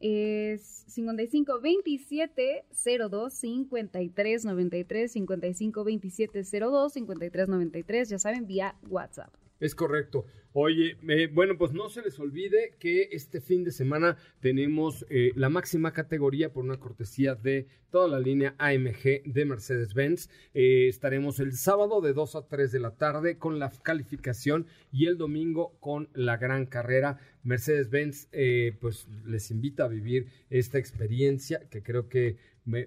[0.00, 2.64] es 55 27
[3.08, 9.45] 02 53 93 55 27 02 53 93 ya saben vía WhatsApp.
[9.58, 10.26] Es correcto.
[10.58, 10.96] Oye,
[11.34, 15.92] bueno, pues no se les olvide que este fin de semana tenemos eh, la máxima
[15.92, 20.30] categoría por una cortesía de toda la línea AMG de Mercedes-Benz.
[20.54, 25.06] Eh, estaremos el sábado de 2 a 3 de la tarde con la calificación y
[25.06, 27.18] el domingo con la gran carrera.
[27.42, 32.38] Mercedes-Benz eh, pues les invita a vivir esta experiencia que creo que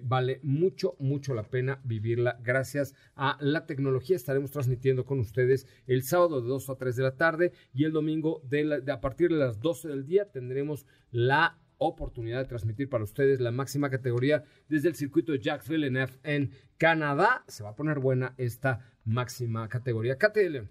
[0.02, 2.38] vale mucho, mucho la pena vivirla.
[2.42, 7.02] Gracias a la tecnología estaremos transmitiendo con ustedes el sábado de 2 a 3 de
[7.02, 10.86] la tarde y el domingo de, la- a partir de las 12 del día tendremos
[11.10, 16.12] la oportunidad de transmitir para ustedes la máxima categoría desde el circuito de Jacques Villeneuve
[16.24, 17.42] en Canadá.
[17.48, 20.18] Se va a poner buena esta máxima categoría.
[20.50, 20.68] León.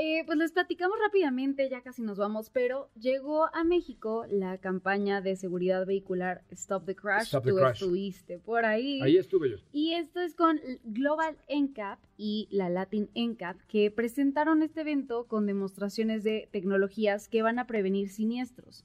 [0.00, 5.20] Eh, pues les platicamos rápidamente, ya casi nos vamos, pero llegó a México la campaña
[5.20, 7.24] de seguridad vehicular Stop the Crash.
[7.24, 7.82] Stop the Tú Crash.
[7.82, 9.02] estuviste por ahí.
[9.02, 9.56] Ahí estuve yo.
[9.72, 15.46] Y esto es con Global NCAP y la Latin NCAP, que presentaron este evento con
[15.46, 18.84] demostraciones de tecnologías que van a prevenir siniestros.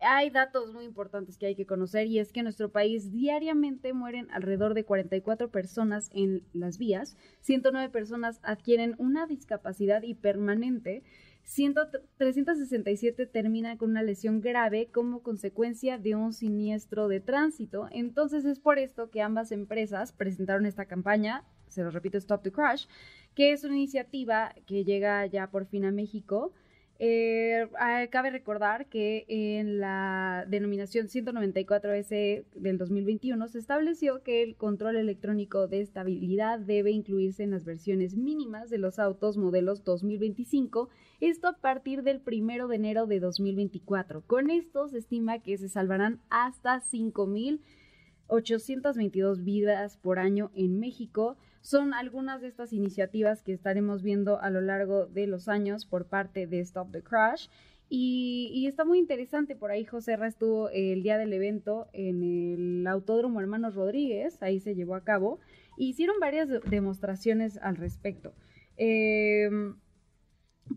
[0.00, 3.92] Hay datos muy importantes que hay que conocer y es que en nuestro país diariamente
[3.92, 11.02] mueren alrededor de 44 personas en las vías, 109 personas adquieren una discapacidad y permanente,
[11.42, 11.74] 100
[12.16, 17.88] 367 terminan con una lesión grave como consecuencia de un siniestro de tránsito.
[17.90, 22.52] Entonces es por esto que ambas empresas presentaron esta campaña, se lo repito, Stop the
[22.52, 22.86] Crash,
[23.34, 26.52] que es una iniciativa que llega ya por fin a México.
[27.00, 34.56] Eh, ah, cabe recordar que en la denominación 194S del 2021 se estableció que el
[34.56, 40.88] control electrónico de estabilidad debe incluirse en las versiones mínimas de los autos modelos 2025,
[41.20, 44.22] esto a partir del 1 de enero de 2024.
[44.22, 51.36] Con esto se estima que se salvarán hasta 5.822 vidas por año en México.
[51.60, 56.06] Son algunas de estas iniciativas que estaremos viendo a lo largo de los años por
[56.06, 57.48] parte de Stop the Crash.
[57.90, 62.22] Y, y está muy interesante, por ahí José Ra estuvo el día del evento en
[62.22, 65.40] el Autódromo Hermanos Rodríguez, ahí se llevó a cabo,
[65.78, 68.34] e hicieron varias de- demostraciones al respecto.
[68.76, 69.48] Eh,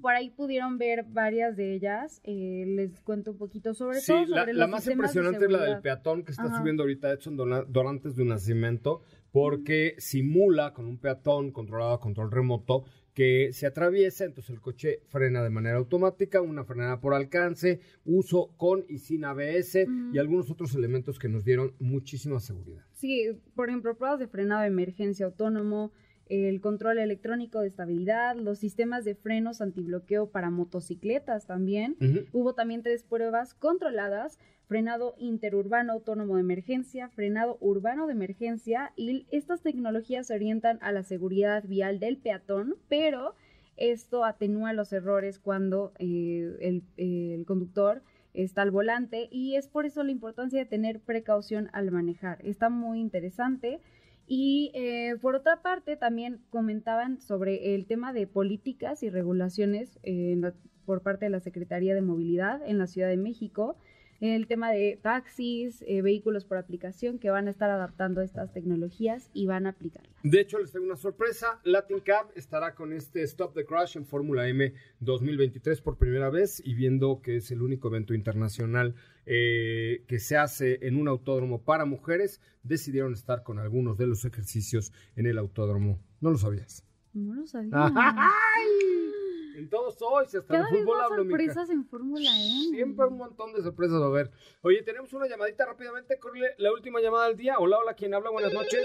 [0.02, 4.26] por ahí pudieron ver varias de ellas, eh, les cuento un poquito sobre Sí, todo
[4.28, 6.60] la, sobre la los más impresionante es la del peatón que está Ajá.
[6.60, 9.02] subiendo ahorita Edson Dorantes de un nacimiento,
[9.32, 15.02] porque simula con un peatón controlado a control remoto que se atraviesa, entonces el coche
[15.10, 20.50] frena de manera automática, una frenada por alcance, uso con y sin ABS y algunos
[20.50, 22.86] otros elementos que nos dieron muchísima seguridad.
[22.94, 25.92] Sí, por ejemplo, pruebas de frenado de emergencia autónomo,
[26.28, 31.98] el control electrónico de estabilidad, los sistemas de frenos antibloqueo para motocicletas también.
[32.32, 39.26] Hubo también tres pruebas controladas, frenado interurbano autónomo de emergencia, frenado urbano de emergencia y
[39.32, 43.36] estas tecnologías se orientan a la seguridad vial del peatón, pero
[43.76, 48.02] esto atenúa los errores cuando eh, el, el conductor
[48.34, 52.40] está al volante y es por eso la importancia de tener precaución al manejar.
[52.46, 53.82] Está muy interesante.
[54.28, 60.36] Y eh, por otra parte, también comentaban sobre el tema de políticas y regulaciones eh,
[60.38, 60.54] la-
[60.86, 63.78] por parte de la Secretaría de Movilidad en la Ciudad de México,
[64.20, 69.32] el tema de taxis, eh, vehículos por aplicación que van a estar adaptando estas tecnologías
[69.34, 70.12] y van a aplicarlas.
[70.24, 71.60] De hecho, les tengo una sorpresa.
[71.64, 76.62] Latin Cab estará con este Stop the Crash en Fórmula M 2023 por primera vez
[76.64, 78.94] y viendo que es el único evento internacional
[79.26, 84.26] eh, que se hace en un autódromo para mujeres, decidieron estar con algunos de los
[84.26, 86.00] ejercicios en el autódromo.
[86.20, 86.86] ¿No lo sabías?
[87.14, 87.72] No lo sabía.
[87.74, 89.12] ¡Ay!
[89.56, 92.76] En todos hoy, si hasta Cada en vez fútbol más hablo, sorpresas en Fórmula M.
[92.76, 94.32] Siempre un montón de sorpresas va a haber.
[94.62, 96.18] Oye, tenemos una llamadita rápidamente.
[96.20, 97.60] Corre la última llamada del día.
[97.60, 98.32] Hola, hola, ¿quién habla?
[98.32, 98.84] Buenas noches.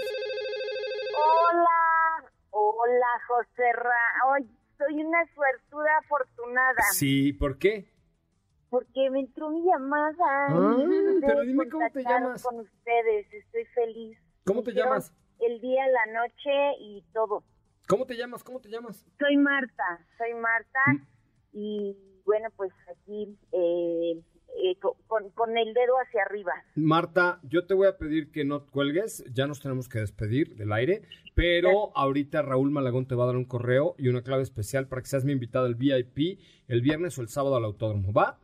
[1.15, 4.29] Hola, hola, José Ra.
[4.29, 6.81] Hoy soy una suertuda afortunada.
[6.91, 7.89] Sí, ¿por qué?
[8.69, 10.47] Porque me entró mi llamada.
[10.49, 10.77] Ah,
[11.21, 12.43] pero dime cómo te llamas.
[12.43, 14.17] con ustedes, estoy feliz.
[14.45, 15.13] ¿Cómo te llamas?
[15.39, 17.43] El día, la noche y todo.
[17.87, 18.43] ¿Cómo te llamas?
[18.43, 19.05] ¿Cómo te llamas?
[19.19, 21.07] Soy Marta, soy Marta Mm.
[21.53, 24.21] y bueno, pues aquí eh,
[24.63, 26.51] eh, co- con, con el dedo hacia arriba.
[26.75, 30.73] Marta, yo te voy a pedir que no cuelgues, ya nos tenemos que despedir del
[30.73, 31.03] aire,
[31.35, 35.01] pero ahorita Raúl Malagón te va a dar un correo y una clave especial para
[35.01, 38.39] que seas mi invitado al VIP el viernes o el sábado al autódromo, ¿va?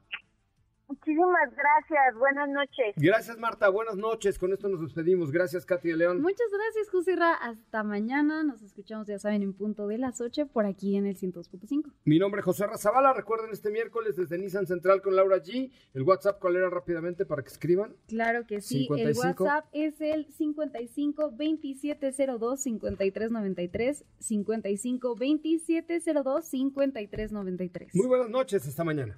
[0.93, 2.93] Muchísimas gracias, buenas noches.
[2.97, 6.21] Gracias Marta, buenas noches, con esto nos despedimos, gracias Katy de León.
[6.21, 7.33] Muchas gracias, José Ra.
[7.33, 8.43] Hasta mañana.
[8.43, 11.91] Nos escuchamos, ya saben, en punto de las 8 por aquí en el 102.5.
[12.05, 16.03] Mi nombre es José Razabala, recuerden este miércoles desde Nissan Central con Laura G, el
[16.03, 17.95] WhatsApp cuál era rápidamente para que escriban.
[18.07, 18.85] Claro que sí.
[18.85, 19.09] 55.
[19.09, 24.05] El WhatsApp es el 55 2702 5393.
[24.19, 27.95] 55 2702 5393.
[27.95, 29.17] Muy buenas noches, hasta mañana.